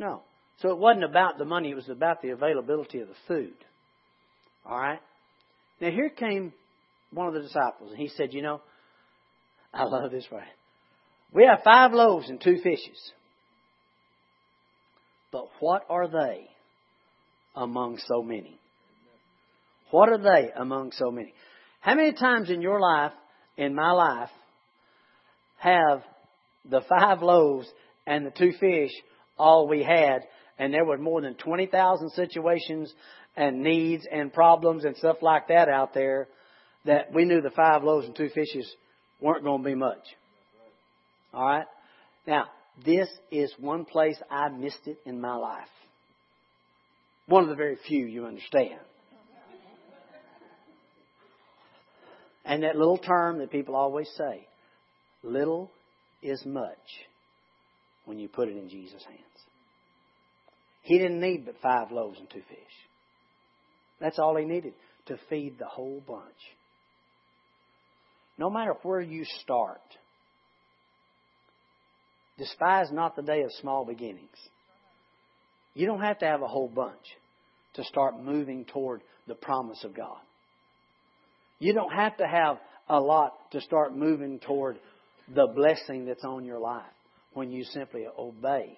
No. 0.00 0.22
So 0.58 0.70
it 0.70 0.78
wasn't 0.78 1.04
about 1.04 1.38
the 1.38 1.44
money, 1.44 1.70
it 1.70 1.76
was 1.76 1.88
about 1.88 2.20
the 2.20 2.30
availability 2.30 2.98
of 2.98 3.06
the 3.06 3.14
food. 3.28 3.54
All 4.66 4.76
right? 4.76 5.00
Now 5.80 5.90
here 5.90 6.10
came 6.10 6.52
one 7.12 7.28
of 7.28 7.34
the 7.34 7.42
disciples, 7.42 7.92
and 7.92 7.98
he 8.00 8.08
said, 8.08 8.34
You 8.34 8.42
know, 8.42 8.60
I 9.72 9.84
love 9.84 10.10
this 10.10 10.26
way. 10.32 10.42
We 11.32 11.46
have 11.46 11.62
five 11.62 11.92
loaves 11.92 12.28
and 12.28 12.40
two 12.40 12.56
fishes. 12.56 13.12
But 15.30 15.46
what 15.60 15.86
are 15.88 16.08
they 16.08 16.48
among 17.54 17.98
so 18.06 18.22
many? 18.22 18.58
What 19.90 20.08
are 20.08 20.18
they 20.18 20.50
among 20.56 20.92
so 20.92 21.10
many? 21.10 21.34
How 21.80 21.94
many 21.94 22.12
times 22.12 22.48
in 22.50 22.62
your 22.62 22.80
life, 22.80 23.12
in 23.56 23.74
my 23.74 23.90
life, 23.90 24.30
have 25.58 26.02
the 26.68 26.80
five 26.88 27.22
loaves 27.22 27.68
and 28.06 28.26
the 28.26 28.30
two 28.30 28.52
fish 28.58 28.90
all 29.38 29.68
we 29.68 29.82
had, 29.82 30.20
and 30.58 30.72
there 30.72 30.84
were 30.84 30.98
more 30.98 31.20
than 31.20 31.34
20,000 31.34 32.10
situations 32.10 32.92
and 33.36 33.62
needs 33.62 34.06
and 34.10 34.32
problems 34.32 34.84
and 34.84 34.96
stuff 34.96 35.16
like 35.22 35.48
that 35.48 35.68
out 35.68 35.94
there 35.94 36.28
that 36.84 37.12
we 37.12 37.24
knew 37.24 37.40
the 37.40 37.50
five 37.50 37.82
loaves 37.82 38.06
and 38.06 38.16
two 38.16 38.28
fishes 38.28 38.70
weren't 39.20 39.44
going 39.44 39.62
to 39.62 39.68
be 39.68 39.74
much. 39.74 40.04
All 41.32 41.44
right? 41.44 41.66
Now, 42.26 42.46
this 42.84 43.08
is 43.30 43.52
one 43.58 43.84
place 43.84 44.16
I 44.30 44.48
missed 44.48 44.86
it 44.86 44.98
in 45.04 45.20
my 45.20 45.34
life. 45.34 45.68
One 47.32 47.44
of 47.44 47.48
the 47.48 47.54
very 47.54 47.78
few 47.88 48.04
you 48.04 48.26
understand. 48.26 48.78
And 52.44 52.62
that 52.62 52.76
little 52.76 52.98
term 52.98 53.38
that 53.38 53.50
people 53.50 53.74
always 53.74 54.06
say 54.18 54.46
little 55.22 55.70
is 56.20 56.44
much 56.44 56.76
when 58.04 58.18
you 58.18 58.28
put 58.28 58.48
it 58.48 58.56
in 58.58 58.68
Jesus' 58.68 59.02
hands. 59.06 59.18
He 60.82 60.98
didn't 60.98 61.22
need 61.22 61.46
but 61.46 61.54
five 61.62 61.90
loaves 61.90 62.18
and 62.18 62.28
two 62.28 62.42
fish. 62.50 62.76
That's 63.98 64.18
all 64.18 64.36
he 64.36 64.44
needed 64.44 64.74
to 65.06 65.16
feed 65.30 65.58
the 65.58 65.64
whole 65.64 66.02
bunch. 66.06 66.26
No 68.36 68.50
matter 68.50 68.74
where 68.82 69.00
you 69.00 69.24
start, 69.40 69.80
despise 72.36 72.92
not 72.92 73.16
the 73.16 73.22
day 73.22 73.40
of 73.40 73.52
small 73.58 73.86
beginnings. 73.86 74.36
You 75.72 75.86
don't 75.86 76.02
have 76.02 76.18
to 76.18 76.26
have 76.26 76.42
a 76.42 76.46
whole 76.46 76.68
bunch 76.68 77.16
to 77.74 77.84
start 77.84 78.20
moving 78.20 78.64
toward 78.66 79.02
the 79.26 79.34
promise 79.34 79.82
of 79.84 79.94
God. 79.94 80.18
You 81.58 81.72
don't 81.72 81.92
have 81.92 82.16
to 82.16 82.26
have 82.26 82.58
a 82.88 83.00
lot 83.00 83.32
to 83.52 83.60
start 83.60 83.96
moving 83.96 84.40
toward 84.40 84.78
the 85.32 85.46
blessing 85.54 86.04
that's 86.04 86.24
on 86.24 86.44
your 86.44 86.58
life 86.58 86.82
when 87.34 87.50
you 87.50 87.64
simply 87.64 88.04
obey. 88.18 88.76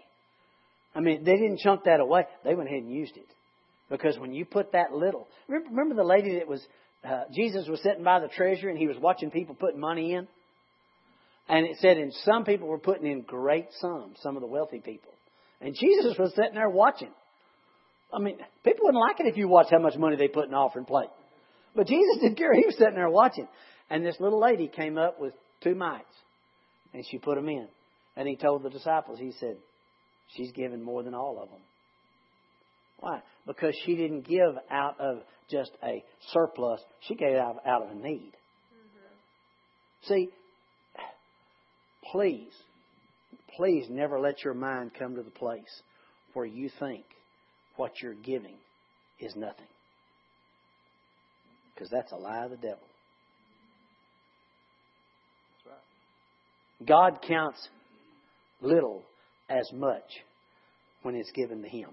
I 0.95 1.01
mean, 1.01 1.25
they 1.25 1.33
didn't 1.33 1.59
chunk 1.59 1.85
that 1.85 2.01
away. 2.01 2.27
They 2.45 2.55
went 2.55 2.69
ahead 2.69 2.83
and 2.83 2.93
used 2.93 3.17
it. 3.17 3.27
Because 3.91 4.19
when 4.19 4.33
you 4.33 4.45
put 4.45 4.73
that 4.73 4.93
little, 4.93 5.27
remember, 5.49 5.95
the 5.95 6.05
lady 6.05 6.39
that 6.39 6.49
was, 6.49 6.65
uh, 7.05 7.25
Jesus 7.35 7.69
was 7.69 7.83
sitting 7.83 8.05
by 8.05 8.21
the 8.21 8.29
treasure 8.29 8.69
and 8.69 8.79
he 8.79 8.87
was 8.87 8.97
watching 8.99 9.31
people 9.31 9.55
putting 9.55 9.81
money 9.81 10.13
in? 10.15 10.29
And 11.49 11.67
it 11.67 11.77
said, 11.81 11.99
and 11.99 12.13
some 12.25 12.45
people 12.45 12.69
were 12.69 12.79
putting 12.79 13.11
in 13.11 13.23
great 13.23 13.67
sums, 13.81 14.19
some 14.23 14.37
of 14.37 14.41
the 14.41 14.47
wealthy 14.49 14.81
people. 14.81 15.13
And 15.61 15.75
Jesus 15.75 16.17
was 16.19 16.33
sitting 16.35 16.55
there 16.55 16.71
watching. 16.71 17.13
I 18.14 18.20
mean, 18.20 18.38
people 18.64 18.85
wouldn't 18.85 19.00
like 19.00 19.20
it 19.20 19.27
if 19.27 19.37
you 19.37 19.48
watched 19.48 19.70
how 19.70 19.79
much 19.79 19.96
money 19.96 20.16
they 20.16 20.29
put 20.29 20.44
in 20.44 20.53
the 20.53 20.57
offering 20.57 20.85
plate. 20.85 21.09
But 21.74 21.87
Jesus 21.88 22.18
didn't 22.20 22.37
care. 22.37 22.55
He 22.55 22.66
was 22.66 22.77
sitting 22.77 22.94
there 22.94 23.11
watching. 23.11 23.48
And 23.90 24.05
this 24.05 24.16
little 24.20 24.40
lady 24.40 24.68
came 24.68 24.96
up 24.96 25.20
with 25.20 25.35
two 25.62 25.74
mites 25.74 26.05
and 26.92 27.05
she 27.11 27.18
put 27.18 27.35
them 27.35 27.48
in. 27.48 27.68
And 28.16 28.29
he 28.29 28.37
told 28.37 28.62
the 28.62 28.70
disciples, 28.70 29.18
he 29.18 29.33
said, 29.40 29.57
She's 30.37 30.53
given 30.53 30.83
more 30.83 31.03
than 31.03 31.14
all 31.14 31.42
of 31.42 31.50
them. 31.50 31.61
Why? 33.00 33.20
Because 33.46 33.74
she 33.85 33.96
didn't 33.96 34.27
give 34.27 34.55
out 34.70 34.98
of 34.98 35.18
just 35.50 35.70
a 35.83 36.03
surplus, 36.33 36.81
she 37.07 37.14
gave 37.14 37.37
out, 37.37 37.57
out 37.66 37.83
of 37.83 37.90
a 37.90 37.94
need. 37.94 38.33
Mm-hmm. 38.72 40.09
See, 40.09 40.29
please, 42.11 42.53
please 43.57 43.87
never 43.90 44.18
let 44.18 44.42
your 44.42 44.55
mind 44.55 44.92
come 44.98 45.16
to 45.16 45.22
the 45.22 45.31
place 45.31 45.83
where 46.33 46.46
you 46.46 46.70
think 46.81 47.05
what 47.77 48.01
you're 48.03 48.15
giving 48.15 48.57
is 49.21 49.35
nothing. 49.37 49.67
Because 51.75 51.91
that's 51.91 52.13
a 52.13 52.17
lie 52.17 52.45
of 52.45 52.51
the 52.51 52.57
devil. 52.57 52.79
God 56.87 57.21
counts 57.27 57.69
little 58.61 59.03
as 59.49 59.71
much 59.73 60.03
when 61.03 61.15
it's 61.15 61.31
given 61.33 61.63
to 61.63 61.69
Him. 61.69 61.91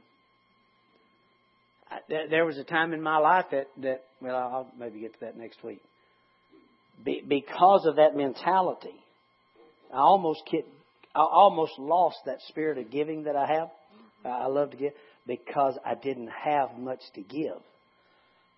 There 2.08 2.46
was 2.46 2.58
a 2.58 2.64
time 2.64 2.94
in 2.94 3.02
my 3.02 3.18
life 3.18 3.46
that, 3.52 3.68
that 3.82 4.04
well, 4.22 4.36
I'll 4.36 4.72
maybe 4.78 5.02
get 5.02 5.14
to 5.14 5.20
that 5.22 5.38
next 5.38 5.64
week. 5.64 5.82
Be, 7.04 7.22
because 7.28 7.86
of 7.86 7.98
that 7.98 8.16
mentality, 8.16 8.96
I 9.94 9.98
almost 9.98 10.42
I 11.14 11.20
almost 11.20 11.74
lost 11.78 12.18
that 12.26 12.38
spirit 12.48 12.78
of 12.78 12.92
giving 12.92 13.24
that 13.24 13.36
I 13.36 13.46
have. 13.46 13.70
I 14.24 14.48
love 14.48 14.72
to 14.72 14.78
give 14.78 14.94
because 15.28 15.78
I 15.86 15.96
didn't 15.96 16.30
have 16.30 16.78
much 16.78 17.02
to 17.16 17.22
give, 17.22 17.62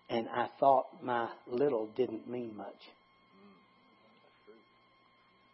and 0.08 0.28
I 0.28 0.48
thought 0.58 0.86
my 1.02 1.28
little 1.46 1.88
didn't 1.96 2.28
mean 2.28 2.56
much. 2.56 2.80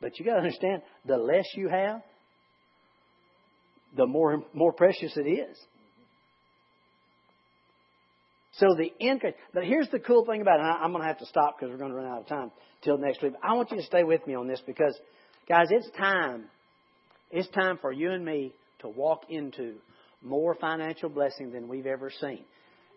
But 0.00 0.18
you 0.18 0.24
got 0.24 0.32
to 0.32 0.38
understand, 0.38 0.82
the 1.04 1.18
less 1.18 1.44
you 1.54 1.68
have, 1.68 2.00
the 3.96 4.06
more 4.06 4.42
more 4.54 4.72
precious 4.72 5.16
it 5.16 5.28
is. 5.28 5.58
So 8.52 8.66
the 8.76 8.92
increase. 8.98 9.34
But 9.54 9.64
here's 9.64 9.88
the 9.88 9.98
cool 9.98 10.24
thing 10.24 10.42
about 10.42 10.60
it. 10.60 10.62
I'm 10.62 10.90
going 10.92 11.02
to 11.02 11.08
have 11.08 11.18
to 11.18 11.26
stop 11.26 11.56
because 11.58 11.72
we're 11.72 11.78
going 11.78 11.90
to 11.90 11.96
run 11.96 12.06
out 12.06 12.20
of 12.20 12.26
time 12.28 12.50
till 12.82 12.98
next 12.98 13.22
week. 13.22 13.32
I 13.42 13.54
want 13.54 13.70
you 13.70 13.78
to 13.78 13.82
stay 13.84 14.04
with 14.04 14.26
me 14.26 14.34
on 14.34 14.48
this 14.48 14.62
because, 14.66 14.98
guys, 15.48 15.66
it's 15.70 15.88
time. 15.96 16.44
It's 17.30 17.48
time 17.50 17.78
for 17.80 17.92
you 17.92 18.10
and 18.10 18.24
me 18.24 18.52
to 18.80 18.88
walk 18.88 19.22
into 19.28 19.76
more 20.22 20.54
financial 20.54 21.08
blessing 21.08 21.52
than 21.52 21.68
we've 21.68 21.86
ever 21.86 22.10
seen. 22.20 22.44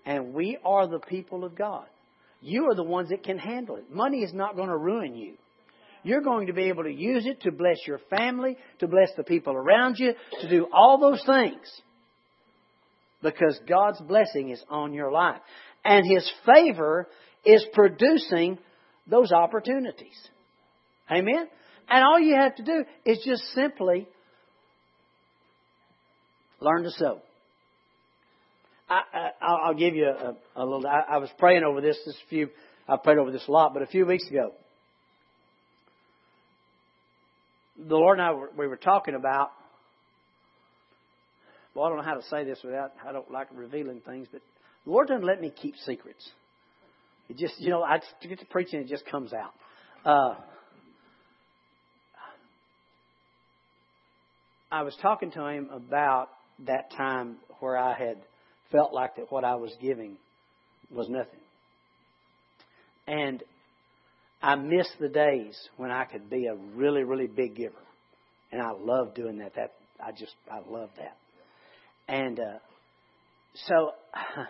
And 0.06 0.34
we 0.34 0.58
are 0.64 0.88
the 0.88 1.00
people 1.00 1.44
of 1.44 1.56
God. 1.56 1.86
You 2.42 2.70
are 2.70 2.76
the 2.76 2.84
ones 2.84 3.10
that 3.10 3.24
can 3.24 3.38
handle 3.38 3.78
it. 3.78 3.90
Money 3.90 4.20
is 4.20 4.34
not 4.34 4.56
going 4.56 4.68
to 4.68 4.78
ruin 4.78 5.16
you. 5.16 5.36
You're 6.04 6.22
going 6.22 6.48
to 6.48 6.54
be 6.54 6.64
able 6.64 6.84
to 6.84 6.92
use 6.92 7.26
it 7.26 7.42
to 7.42 7.52
bless 7.52 7.78
your 7.88 8.00
family, 8.10 8.58
to 8.80 8.88
bless 8.88 9.10
the 9.16 9.24
people 9.24 9.54
around 9.54 9.96
you, 9.98 10.14
to 10.42 10.50
do 10.50 10.68
all 10.74 11.00
those 11.00 11.24
things. 11.26 11.82
Because 13.22 13.58
God's 13.68 14.02
blessing 14.02 14.50
is 14.50 14.62
on 14.70 14.92
your 14.92 15.12
life. 15.12 15.40
And 15.86 16.06
His 16.06 16.30
favor 16.46 17.08
is 17.46 17.66
producing 17.74 18.58
those 19.08 19.32
opportunities. 19.32 20.18
Amen? 21.10 21.48
And 21.90 22.04
all 22.04 22.20
you 22.20 22.36
have 22.36 22.56
to 22.56 22.64
do 22.64 22.84
is 23.06 23.24
just 23.26 23.44
simply 23.54 24.08
learn 26.64 26.84
to 26.84 26.92
sow. 26.92 27.22
I, 28.90 29.68
will 29.68 29.74
give 29.74 29.96
you 29.96 30.08
a, 30.08 30.36
a 30.56 30.64
little. 30.64 30.86
I, 30.86 31.16
I, 31.16 31.18
was 31.18 31.30
praying 31.40 31.64
over 31.64 31.82
this. 31.82 31.98
This 32.06 32.16
few. 32.30 32.50
I 32.88 32.98
prayed 32.98 33.18
over 33.18 33.32
this 33.32 33.48
a 33.48 33.52
lot, 33.52 33.74
but 33.74 33.82
a 33.82 33.88
few 33.88 34.06
weeks 34.06 34.28
ago, 34.30 34.54
the 37.78 37.96
Lord 37.96 38.20
and 38.20 38.28
I 38.28 38.34
were, 38.34 38.52
we 38.58 38.68
were 38.68 38.78
talking 38.78 39.16
about 39.16 39.52
well, 41.74 41.86
I 41.86 41.90
don't 41.90 41.98
know 41.98 42.04
how 42.04 42.16
to 42.16 42.24
say 42.30 42.44
this 42.44 42.60
without, 42.64 42.92
I 43.08 43.12
don't 43.12 43.32
like 43.32 43.48
revealing 43.54 44.02
things, 44.06 44.28
but 44.32 44.42
the 44.86 44.92
Lord 44.92 45.08
doesn't 45.08 45.26
let 45.26 45.42
me 45.42 45.50
keep 45.50 45.76
secrets. 45.86 46.30
It 47.30 47.38
just, 47.38 47.60
you 47.60 47.70
know, 47.70 47.82
I 47.82 48.00
get 48.22 48.40
to 48.40 48.46
preaching, 48.46 48.80
it 48.82 48.88
just 48.88 49.06
comes 49.06 49.32
out. 49.34 49.54
Uh, 50.06 50.36
I 54.72 54.84
was 54.84 54.96
talking 55.02 55.32
to 55.32 55.48
him 55.48 55.70
about 55.72 56.30
that 56.66 56.92
time 56.92 57.38
where 57.60 57.78
I 57.78 57.98
had 57.98 58.18
felt 58.72 58.94
like 58.94 59.16
that 59.16 59.32
what 59.32 59.44
I 59.44 59.56
was 59.56 59.76
giving 59.82 60.18
was 60.92 61.08
nothing. 61.10 61.40
And 63.08 63.44
I 64.42 64.56
miss 64.56 64.88
the 65.00 65.10
days 65.10 65.58
when 65.78 65.92
I 65.92 66.06
could 66.06 66.30
be 66.30 66.48
a 66.48 66.56
really, 66.76 67.04
really 67.04 67.28
big 67.28 67.56
giver. 67.56 67.76
And 68.52 68.62
I 68.62 68.72
love 68.72 69.16
doing 69.16 69.40
that. 69.40 69.56
That 69.56 69.74
I 70.04 70.12
just 70.12 70.34
I 70.52 70.60
love 70.70 70.90
that. 70.98 71.18
And 72.08 72.40
uh, 72.40 72.60
so 73.68 73.92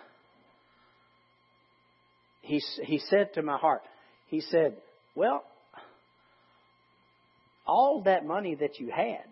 he 2.41 2.61
he 2.83 2.99
said 3.09 3.33
to 3.35 3.41
my 3.41 3.57
heart, 3.57 3.83
he 4.27 4.41
said, 4.41 4.77
"Well, 5.15 5.43
all 7.65 8.01
that 8.05 8.25
money 8.25 8.55
that 8.55 8.79
you 8.79 8.91
had, 8.91 9.25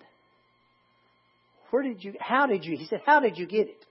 where 1.71 1.83
did 1.83 2.03
you? 2.03 2.13
How 2.19 2.45
did 2.45 2.63
you?" 2.63 2.77
He 2.77 2.85
said, 2.85 3.01
"How 3.05 3.19
did 3.19 3.37
you 3.37 3.47
get 3.47 3.67
it?" 3.67 3.85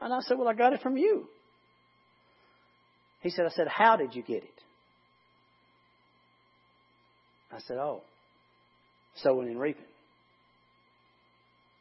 And 0.00 0.12
I 0.12 0.20
said, 0.20 0.38
"Well, 0.38 0.48
I 0.48 0.54
got 0.54 0.72
it 0.72 0.80
from 0.80 0.96
you." 0.96 1.28
He 3.20 3.30
said, 3.30 3.46
"I 3.46 3.50
said, 3.50 3.68
how 3.68 3.96
did 3.96 4.14
you 4.14 4.22
get 4.22 4.44
it?" 4.44 4.62
I 7.52 7.58
said, 7.60 7.78
"Oh, 7.78 8.02
sowing 9.16 9.48
and 9.48 9.60
reaping." 9.60 9.84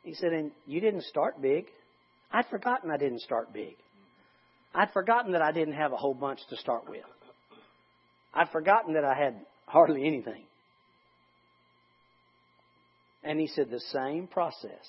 He 0.03 0.13
said, 0.13 0.31
and 0.31 0.51
you 0.65 0.79
didn't 0.79 1.03
start 1.03 1.41
big. 1.41 1.65
I'd 2.31 2.45
forgotten 2.47 2.89
I 2.91 2.97
didn't 2.97 3.19
start 3.19 3.51
big. 3.53 3.75
I'd 4.73 4.91
forgotten 4.91 5.33
that 5.33 5.41
I 5.41 5.51
didn't 5.51 5.73
have 5.73 5.91
a 5.91 5.97
whole 5.97 6.13
bunch 6.13 6.39
to 6.49 6.55
start 6.55 6.89
with. 6.89 7.03
I'd 8.33 8.49
forgotten 8.49 8.93
that 8.93 9.03
I 9.03 9.15
had 9.15 9.35
hardly 9.65 10.05
anything. 10.07 10.43
And 13.27 13.41
he 13.41 13.47
said, 13.47 13.69
the 13.69 13.81
same 13.91 14.25
process 14.25 14.87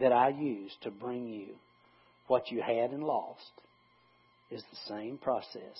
that 0.00 0.12
I 0.12 0.30
used 0.30 0.82
to 0.82 0.90
bring 0.90 1.28
you 1.28 1.54
what 2.26 2.50
you 2.50 2.60
had 2.60 2.90
and 2.90 3.04
lost 3.04 3.52
is 4.50 4.60
the 4.60 4.92
same 4.92 5.18
process 5.18 5.78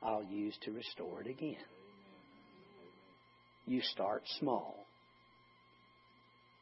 I'll 0.00 0.22
use 0.22 0.56
to 0.62 0.70
restore 0.70 1.22
it 1.22 1.26
again. 1.26 1.56
You 3.66 3.80
start 3.82 4.22
small 4.38 4.86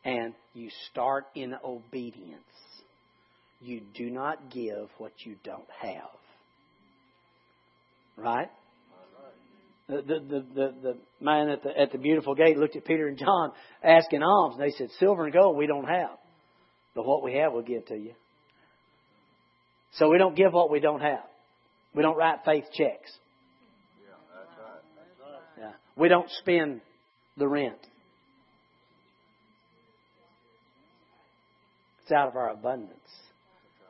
and 0.06 0.32
you 0.54 0.70
start 0.90 1.26
in 1.34 1.54
obedience. 1.62 2.40
You 3.60 3.82
do 3.94 4.08
not 4.08 4.50
give 4.50 4.88
what 4.96 5.12
you 5.18 5.36
don't 5.44 5.68
have. 5.82 6.08
Right? 8.16 8.50
The, 9.86 9.96
the, 9.96 10.46
the, 10.54 10.74
the, 10.82 10.96
man 11.20 11.50
at 11.50 11.62
the, 11.62 11.78
at 11.78 11.92
the 11.92 11.98
beautiful 11.98 12.34
gate 12.34 12.56
looked 12.56 12.74
at 12.74 12.86
Peter 12.86 13.06
and 13.06 13.18
John 13.18 13.52
asking 13.82 14.22
alms, 14.22 14.56
and 14.58 14.62
they 14.62 14.74
said, 14.76 14.88
Silver 14.98 15.24
and 15.24 15.32
gold 15.32 15.58
we 15.58 15.66
don't 15.66 15.86
have, 15.86 16.16
but 16.94 17.04
what 17.04 17.22
we 17.22 17.34
have 17.34 17.52
we'll 17.52 17.62
give 17.62 17.84
to 17.86 17.96
you. 17.96 18.12
So 19.96 20.08
we 20.08 20.16
don't 20.16 20.34
give 20.34 20.52
what 20.52 20.70
we 20.70 20.80
don't 20.80 21.00
have. 21.00 21.24
We 21.94 22.02
don't 22.02 22.16
write 22.16 22.38
faith 22.44 22.64
checks. 22.72 23.12
Yeah, 24.00 24.14
that's 24.34 24.58
right. 24.58 25.40
Yeah. 25.58 25.72
We 25.96 26.08
don't 26.08 26.30
spend 26.30 26.80
the 27.36 27.46
rent. 27.46 27.78
It's 32.02 32.12
out 32.12 32.28
of 32.28 32.36
our 32.36 32.50
abundance. 32.50 32.90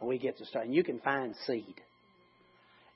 We 0.02 0.18
get 0.18 0.38
to 0.38 0.44
start. 0.44 0.66
And 0.66 0.74
you 0.74 0.84
can 0.84 1.00
find 1.00 1.34
seed. 1.46 1.80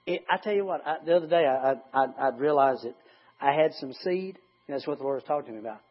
It, 0.08 0.24
I 0.30 0.38
tell 0.38 0.54
you 0.54 0.64
what, 0.64 0.80
I, 0.86 0.96
the 1.04 1.16
other 1.16 1.26
day 1.26 1.44
I, 1.44 1.74
I, 1.92 2.06
I 2.18 2.28
realized 2.30 2.84
that 2.84 2.94
I 3.42 3.52
had 3.52 3.74
some 3.74 3.92
seed. 3.92 4.38
And 4.66 4.74
that's 4.74 4.86
what 4.86 4.96
the 4.96 5.04
Lord 5.04 5.16
was 5.16 5.24
talking 5.24 5.48
to 5.48 5.52
me 5.52 5.58
about. 5.58 5.82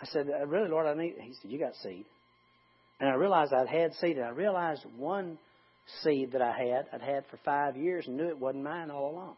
I 0.00 0.06
said, 0.06 0.26
uh, 0.28 0.46
Really, 0.46 0.70
Lord, 0.70 0.86
I 0.86 0.94
need. 0.94 1.16
He 1.20 1.34
said, 1.34 1.50
You 1.50 1.58
got 1.58 1.74
seed. 1.82 2.06
And 2.98 3.10
I 3.10 3.12
realized 3.12 3.52
I'd 3.52 3.68
had 3.68 3.92
seed. 4.00 4.16
And 4.16 4.24
I 4.24 4.30
realized 4.30 4.86
one 4.96 5.36
seed 6.02 6.32
that 6.32 6.40
I 6.40 6.56
had, 6.56 6.86
I'd 6.94 7.02
had 7.02 7.24
for 7.30 7.38
five 7.44 7.76
years 7.76 8.06
and 8.06 8.16
knew 8.16 8.26
it 8.28 8.38
wasn't 8.38 8.64
mine 8.64 8.90
all 8.90 9.10
along. 9.10 9.36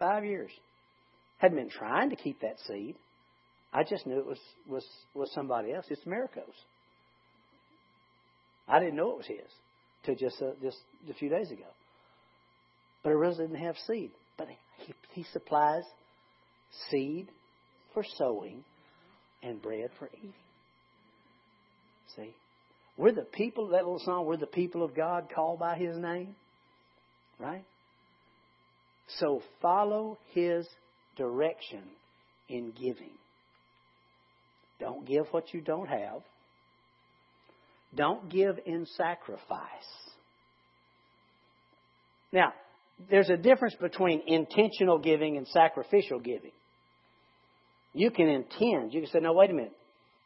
Five 0.00 0.24
years. 0.24 0.50
Hadn't 1.38 1.56
been 1.56 1.70
trying 1.70 2.10
to 2.10 2.16
keep 2.16 2.40
that 2.40 2.56
seed. 2.66 2.96
I 3.72 3.84
just 3.84 4.08
knew 4.08 4.18
it 4.18 4.26
was, 4.26 4.40
was, 4.68 4.84
was 5.14 5.30
somebody 5.34 5.72
else. 5.72 5.86
It's 5.88 6.04
miracles. 6.04 6.54
I 8.66 8.80
didn't 8.80 8.96
know 8.96 9.12
it 9.12 9.18
was 9.18 9.26
his 9.26 9.50
till 10.04 10.14
just, 10.14 10.40
uh, 10.40 10.52
just 10.62 10.78
a 11.10 11.14
few 11.14 11.28
days 11.28 11.50
ago. 11.50 11.66
But 13.02 13.10
I 13.10 13.12
really 13.12 13.36
didn't 13.36 13.62
have 13.62 13.76
seed. 13.86 14.10
But 14.36 14.48
he, 14.78 14.94
he 15.12 15.24
supplies 15.32 15.84
seed 16.90 17.28
for 17.92 18.04
sowing 18.16 18.64
and 19.42 19.60
bread 19.60 19.90
for 19.98 20.10
eating. 20.18 20.34
See? 22.16 22.34
We're 22.96 23.12
the 23.12 23.22
people, 23.22 23.68
that 23.68 23.78
little 23.78 24.00
song, 24.04 24.26
we're 24.26 24.36
the 24.36 24.46
people 24.46 24.82
of 24.82 24.94
God 24.94 25.28
called 25.34 25.58
by 25.58 25.76
His 25.76 25.96
name. 25.96 26.34
Right? 27.38 27.64
So 29.18 29.42
follow 29.60 30.18
His 30.32 30.66
direction 31.16 31.82
in 32.48 32.72
giving. 32.72 33.10
Don't 34.80 35.06
give 35.06 35.26
what 35.30 35.52
you 35.52 35.60
don't 35.60 35.88
have. 35.88 36.22
Don't 37.94 38.28
give 38.28 38.58
in 38.66 38.86
sacrifice. 38.96 39.60
Now, 42.32 42.52
there's 43.10 43.30
a 43.30 43.36
difference 43.36 43.74
between 43.80 44.22
intentional 44.26 44.98
giving 44.98 45.36
and 45.36 45.46
sacrificial 45.48 46.20
giving. 46.20 46.52
You 47.92 48.10
can 48.10 48.28
intend. 48.28 48.92
You 48.92 49.02
can 49.02 49.10
say, 49.10 49.20
"No, 49.20 49.32
wait 49.32 49.50
a 49.50 49.54
minute. 49.54 49.76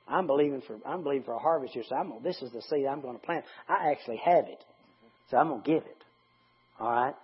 I'm 0.06 0.26
believing 0.26 0.62
for 0.66 0.78
I'm 0.86 1.02
believing 1.02 1.24
for 1.24 1.34
a 1.34 1.38
harvest 1.38 1.74
here, 1.74 1.82
so 1.86 1.94
I'm 1.94 2.12
this 2.22 2.40
is 2.40 2.50
the 2.52 2.62
seed 2.62 2.86
I'm 2.86 3.00
going 3.00 3.18
to 3.18 3.24
plant. 3.24 3.44
I 3.68 3.90
actually 3.90 4.20
have 4.24 4.46
it, 4.46 4.64
so 5.30 5.36
I'm 5.36 5.48
going 5.48 5.62
to 5.62 5.70
give 5.70 5.82
it. 5.84 6.04
All 6.80 6.90
right. 6.90 7.14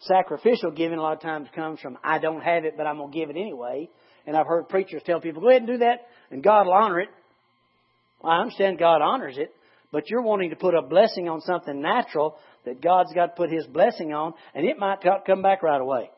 Sacrificial 0.00 0.70
giving 0.70 0.98
a 0.98 1.02
lot 1.02 1.14
of 1.14 1.20
times 1.20 1.48
comes 1.54 1.80
from 1.80 1.98
I 2.04 2.18
don't 2.18 2.42
have 2.42 2.64
it, 2.64 2.76
but 2.76 2.86
I'm 2.86 2.98
going 2.98 3.10
to 3.10 3.18
give 3.18 3.30
it 3.30 3.36
anyway. 3.36 3.88
And 4.26 4.36
I've 4.36 4.46
heard 4.46 4.68
preachers 4.68 5.02
tell 5.04 5.20
people, 5.20 5.42
go 5.42 5.50
ahead 5.50 5.62
and 5.62 5.70
do 5.70 5.78
that, 5.78 6.06
and 6.30 6.42
God 6.42 6.66
will 6.66 6.72
honor 6.72 7.00
it. 7.00 7.08
I 8.24 8.40
understand 8.40 8.78
God 8.78 9.02
honors 9.02 9.36
it, 9.38 9.54
but 9.92 10.10
you're 10.10 10.22
wanting 10.22 10.50
to 10.50 10.56
put 10.56 10.74
a 10.74 10.82
blessing 10.82 11.28
on 11.28 11.40
something 11.40 11.80
natural 11.80 12.36
that 12.64 12.80
God's 12.80 13.12
got 13.12 13.26
to 13.26 13.32
put 13.36 13.50
His 13.50 13.66
blessing 13.66 14.12
on, 14.12 14.34
and 14.54 14.66
it 14.66 14.78
might 14.78 15.04
come 15.26 15.42
back 15.42 15.62
right 15.62 15.80
away. 15.80 16.10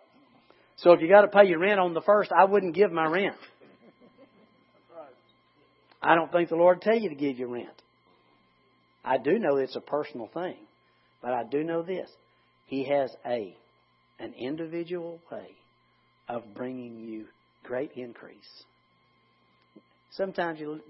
So 0.76 0.92
if 0.92 1.00
you 1.00 1.08
got 1.08 1.22
to 1.22 1.28
pay 1.28 1.46
your 1.46 1.58
rent 1.58 1.80
on 1.80 1.94
the 1.94 2.02
first, 2.02 2.30
I 2.32 2.44
wouldn't 2.44 2.74
give 2.74 2.92
my 2.92 3.06
rent. 3.06 3.36
I 6.02 6.14
don't 6.14 6.30
think 6.30 6.48
the 6.48 6.56
Lord 6.56 6.82
tell 6.82 6.96
you 6.96 7.08
to 7.08 7.14
give 7.14 7.38
your 7.38 7.48
rent. 7.48 7.82
I 9.04 9.18
do 9.18 9.38
know 9.38 9.56
it's 9.56 9.76
a 9.76 9.80
personal 9.80 10.28
thing, 10.32 10.56
but 11.22 11.32
I 11.32 11.44
do 11.44 11.64
know 11.64 11.82
this: 11.82 12.08
He 12.66 12.84
has 12.84 13.10
a 13.24 13.56
an 14.18 14.34
individual 14.38 15.20
way 15.30 15.48
of 16.28 16.54
bringing 16.54 16.98
you 17.00 17.26
great 17.62 17.92
increase. 17.92 18.64
Sometimes 20.12 20.60
you. 20.60 20.80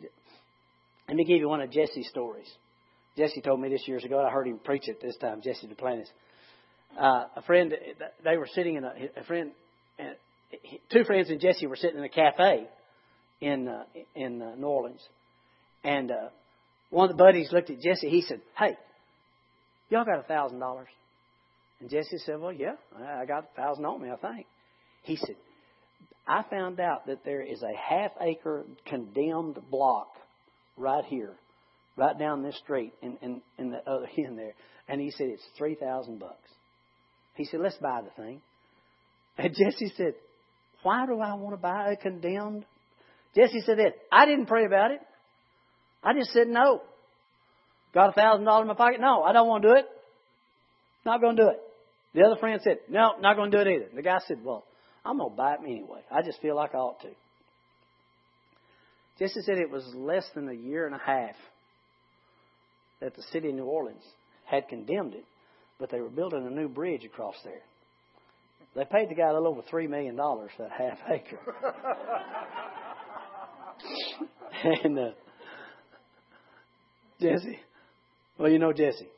Let 1.08 1.16
me 1.16 1.24
give 1.24 1.38
you 1.38 1.48
one 1.48 1.60
of 1.60 1.70
Jesse's 1.70 2.08
stories. 2.08 2.50
Jesse 3.16 3.40
told 3.40 3.60
me 3.60 3.68
this 3.68 3.86
years 3.86 4.04
ago. 4.04 4.22
I 4.22 4.30
heard 4.30 4.46
him 4.46 4.58
preach 4.62 4.88
it 4.88 5.00
this 5.00 5.16
time. 5.16 5.40
Jesse 5.42 5.66
Duplantis. 5.66 6.08
Uh, 6.98 7.24
a 7.36 7.42
friend, 7.42 7.74
they 8.24 8.36
were 8.36 8.48
sitting 8.52 8.76
in 8.76 8.84
a, 8.84 8.92
a 9.20 9.24
friend, 9.24 9.52
two 10.90 11.04
friends 11.04 11.30
and 11.30 11.40
Jesse 11.40 11.66
were 11.66 11.76
sitting 11.76 11.98
in 11.98 12.04
a 12.04 12.08
cafe 12.08 12.66
in 13.40 13.68
uh, 13.68 13.84
in 14.14 14.40
uh, 14.40 14.54
New 14.54 14.66
Orleans, 14.66 15.02
and 15.84 16.10
uh, 16.10 16.28
one 16.90 17.10
of 17.10 17.16
the 17.16 17.22
buddies 17.22 17.50
looked 17.52 17.70
at 17.70 17.80
Jesse. 17.80 18.08
He 18.08 18.22
said, 18.22 18.40
"Hey, 18.56 18.76
y'all 19.90 20.04
got 20.04 20.20
a 20.20 20.22
thousand 20.22 20.58
dollars?" 20.58 20.88
And 21.80 21.90
Jesse 21.90 22.18
said, 22.24 22.40
"Well, 22.40 22.52
yeah, 22.52 22.76
I 22.96 23.26
got 23.26 23.44
a 23.52 23.56
thousand 23.60 23.84
on 23.84 24.00
me, 24.00 24.10
I 24.10 24.16
think." 24.16 24.46
He 25.02 25.16
said, 25.16 25.36
"I 26.26 26.44
found 26.48 26.80
out 26.80 27.06
that 27.06 27.24
there 27.24 27.42
is 27.42 27.62
a 27.62 27.76
half 27.76 28.12
acre 28.20 28.64
condemned 28.86 29.58
block 29.70 30.08
right 30.76 31.04
here, 31.04 31.34
right 31.96 32.18
down 32.18 32.42
this 32.42 32.56
street, 32.58 32.92
in 33.02 33.16
in, 33.22 33.42
in 33.58 33.70
the 33.70 33.78
other 33.90 34.08
end 34.18 34.38
there." 34.38 34.54
And 34.88 35.00
he 35.00 35.10
said, 35.10 35.28
"It's 35.28 35.44
three 35.56 35.74
thousand 35.74 36.18
bucks." 36.18 36.50
He 37.34 37.44
said, 37.44 37.60
"Let's 37.60 37.76
buy 37.76 38.02
the 38.02 38.22
thing." 38.22 38.40
And 39.38 39.54
Jesse 39.54 39.92
said, 39.98 40.14
"Why 40.82 41.04
do 41.04 41.20
I 41.20 41.34
want 41.34 41.52
to 41.52 41.60
buy 41.60 41.92
a 41.92 41.96
condemned?" 41.96 42.64
Jesse 43.36 43.60
said 43.66 43.76
this. 43.76 43.92
I 44.10 44.24
didn't 44.24 44.46
pray 44.46 44.64
about 44.64 44.92
it. 44.92 45.00
I 46.02 46.14
just 46.14 46.32
said 46.32 46.48
no. 46.48 46.80
Got 47.92 48.10
a 48.10 48.12
thousand 48.12 48.46
dollars 48.46 48.62
in 48.62 48.68
my 48.68 48.74
pocket? 48.74 49.00
No, 49.00 49.22
I 49.22 49.32
don't 49.32 49.46
want 49.46 49.62
to 49.62 49.68
do 49.68 49.74
it. 49.74 49.84
Not 51.04 51.20
going 51.20 51.36
to 51.36 51.42
do 51.42 51.48
it. 51.50 51.60
The 52.14 52.22
other 52.22 52.36
friend 52.36 52.60
said, 52.62 52.78
No, 52.88 53.12
not 53.20 53.36
going 53.36 53.50
to 53.50 53.56
do 53.56 53.68
it 53.68 53.74
either. 53.74 53.88
The 53.94 54.02
guy 54.02 54.18
said, 54.26 54.38
Well, 54.42 54.64
I'm 55.04 55.18
going 55.18 55.30
to 55.30 55.36
buy 55.36 55.56
them 55.56 55.66
anyway. 55.66 56.00
I 56.10 56.22
just 56.22 56.40
feel 56.40 56.56
like 56.56 56.74
I 56.74 56.78
ought 56.78 57.00
to. 57.02 57.08
Jesse 59.18 59.40
said 59.42 59.58
it 59.58 59.70
was 59.70 59.84
less 59.94 60.28
than 60.34 60.48
a 60.48 60.52
year 60.52 60.86
and 60.86 60.94
a 60.94 60.98
half 60.98 61.34
that 63.00 63.14
the 63.14 63.22
city 63.32 63.48
of 63.48 63.54
New 63.54 63.64
Orleans 63.64 64.02
had 64.44 64.68
condemned 64.68 65.14
it, 65.14 65.24
but 65.78 65.90
they 65.90 66.00
were 66.00 66.08
building 66.08 66.46
a 66.46 66.50
new 66.50 66.68
bridge 66.68 67.04
across 67.04 67.36
there. 67.44 67.62
They 68.74 68.84
paid 68.84 69.08
the 69.08 69.14
guy 69.14 69.28
a 69.28 69.32
little 69.32 69.48
over 69.48 69.62
three 69.70 69.86
million 69.86 70.16
dollars 70.16 70.50
for 70.56 70.64
that 70.64 70.72
half 70.72 70.98
acre. 71.10 71.38
and 74.84 74.98
uh, 74.98 75.10
Jesse, 77.20 77.58
well, 78.38 78.50
you 78.50 78.58
know 78.58 78.72
Jesse. 78.72 79.08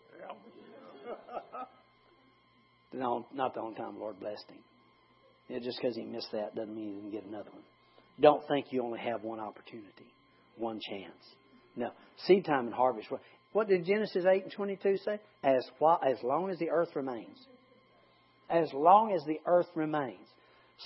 No, 2.92 3.26
not 3.34 3.54
the 3.54 3.60
only 3.60 3.76
time 3.76 3.94
the 3.94 4.00
Lord 4.00 4.18
blessed 4.18 4.48
him. 4.48 4.58
Yeah, 5.48 5.58
just 5.58 5.78
because 5.80 5.96
he 5.96 6.04
missed 6.04 6.28
that 6.32 6.54
doesn't 6.54 6.74
mean 6.74 6.88
he 6.88 6.94
didn't 6.94 7.10
get 7.12 7.24
another 7.24 7.50
one. 7.50 7.62
Don't 8.20 8.46
think 8.48 8.66
you 8.70 8.82
only 8.82 8.98
have 8.98 9.22
one 9.22 9.40
opportunity, 9.40 10.12
one 10.56 10.80
chance. 10.80 11.14
No, 11.76 11.90
seed 12.26 12.44
time 12.44 12.66
and 12.66 12.74
harvest. 12.74 13.08
What 13.52 13.68
did 13.68 13.84
Genesis 13.86 14.24
eight 14.28 14.42
and 14.42 14.52
twenty 14.52 14.76
two 14.76 14.96
say? 15.04 15.20
As 15.44 15.64
as 16.04 16.16
long 16.22 16.50
as 16.50 16.58
the 16.58 16.70
earth 16.70 16.90
remains, 16.94 17.38
as 18.50 18.72
long 18.72 19.12
as 19.12 19.24
the 19.24 19.40
earth 19.46 19.68
remains, 19.74 20.26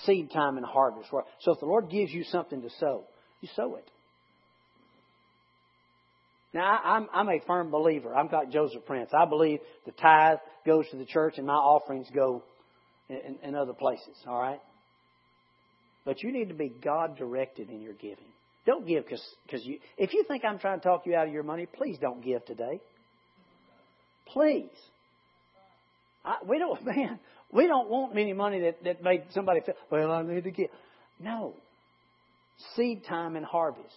seed 0.05 0.31
time 0.31 0.57
and 0.57 0.65
harvest. 0.65 1.09
So 1.41 1.53
if 1.53 1.59
the 1.59 1.65
Lord 1.65 1.89
gives 1.89 2.11
you 2.11 2.23
something 2.23 2.61
to 2.61 2.69
sow, 2.79 3.03
you 3.41 3.49
sow 3.55 3.75
it. 3.75 3.87
Now, 6.53 6.79
I'm, 6.83 7.07
I'm 7.11 7.29
a 7.29 7.39
firm 7.47 7.71
believer. 7.71 8.13
I'm 8.13 8.29
like 8.31 8.51
Joseph 8.51 8.85
Prince. 8.85 9.09
I 9.11 9.25
believe 9.25 9.59
the 9.87 9.91
tithe 9.91 10.37
goes 10.67 10.87
to 10.91 10.97
the 10.97 11.05
church 11.05 11.35
and 11.37 11.47
my 11.47 11.53
offerings 11.53 12.07
go 12.13 12.43
in, 13.09 13.37
in 13.41 13.55
other 13.55 13.73
places, 13.73 14.15
all 14.27 14.39
right? 14.39 14.59
But 16.05 16.21
you 16.21 16.31
need 16.31 16.49
to 16.49 16.53
be 16.53 16.69
God 16.69 17.17
directed 17.17 17.69
in 17.69 17.81
your 17.81 17.93
giving. 17.93 18.25
Don't 18.65 18.87
give 18.87 19.05
because 19.05 19.65
you. 19.65 19.79
If 19.97 20.13
you 20.13 20.23
think 20.27 20.43
I'm 20.45 20.59
trying 20.59 20.79
to 20.79 20.83
talk 20.83 21.05
you 21.05 21.15
out 21.15 21.27
of 21.27 21.33
your 21.33 21.43
money, 21.43 21.65
please 21.65 21.97
don't 21.99 22.23
give 22.23 22.45
today. 22.45 22.79
Please. 24.27 24.69
I, 26.23 26.37
we 26.47 26.59
don't, 26.59 26.85
man. 26.85 27.19
We 27.51 27.67
don't 27.67 27.89
want 27.89 28.17
any 28.17 28.33
money 28.33 28.61
that 28.61 28.83
that 28.83 29.03
made 29.03 29.23
somebody 29.31 29.61
feel. 29.61 29.75
Well, 29.91 30.11
I 30.11 30.23
need 30.23 30.43
to 30.45 30.51
give. 30.51 30.69
No. 31.19 31.53
Seed 32.75 33.03
time 33.07 33.35
and 33.35 33.45
harvest. 33.45 33.95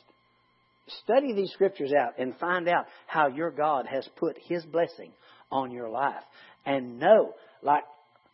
Study 1.05 1.33
these 1.33 1.53
scriptures 1.53 1.93
out 1.93 2.19
and 2.19 2.37
find 2.39 2.69
out 2.69 2.87
how 3.07 3.29
your 3.29 3.51
God 3.51 3.87
has 3.87 4.09
put 4.17 4.37
His 4.47 4.65
blessing 4.65 5.11
on 5.51 5.71
your 5.71 5.89
life. 5.89 6.23
And 6.65 6.99
know, 6.99 7.35
like, 7.63 7.85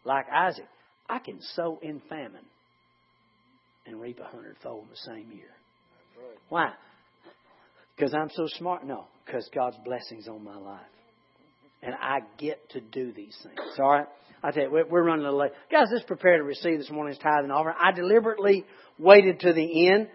like 0.05 0.27
Isaac, 0.31 0.69
I 1.09 1.19
can 1.19 1.39
sow 1.55 1.79
in 1.83 2.01
famine 2.09 2.45
and 3.87 4.01
reap 4.01 4.21
a 4.21 4.25
hundredfold 4.25 4.85
in 4.85 4.91
the 4.91 4.97
same 4.97 5.33
year. 5.33 5.51
Right. 6.17 6.39
Why? 6.49 6.73
Because 7.97 8.15
I'm 8.15 8.31
so 8.35 8.47
smart? 8.59 8.87
No, 8.87 9.07
because 9.25 9.49
God's 9.55 9.77
blessings 9.85 10.29
on 10.29 10.43
my 10.43 10.57
life. 10.57 10.81
And 11.83 11.95
I 12.01 12.21
get 12.39 12.71
to 12.71 12.81
do 12.81 13.13
these 13.13 13.37
things. 13.43 13.59
All 13.79 13.91
right? 13.91 14.07
I 14.43 14.51
tell 14.51 14.65
you, 14.65 14.85
we're 14.89 15.03
running 15.03 15.25
a 15.25 15.29
little 15.29 15.41
late. 15.41 15.53
Guys, 15.71 15.89
let's 15.93 16.05
prepare 16.05 16.37
to 16.37 16.45
receive 16.45 16.79
this 16.79 16.91
morning's 16.91 17.19
tithe 17.19 17.45
and 17.45 17.53
offering. 17.53 17.77
I 17.81 17.93
deliberately 17.93 18.65
waited 18.99 19.41
to 19.41 19.53
the 19.53 19.89
end 19.89 20.09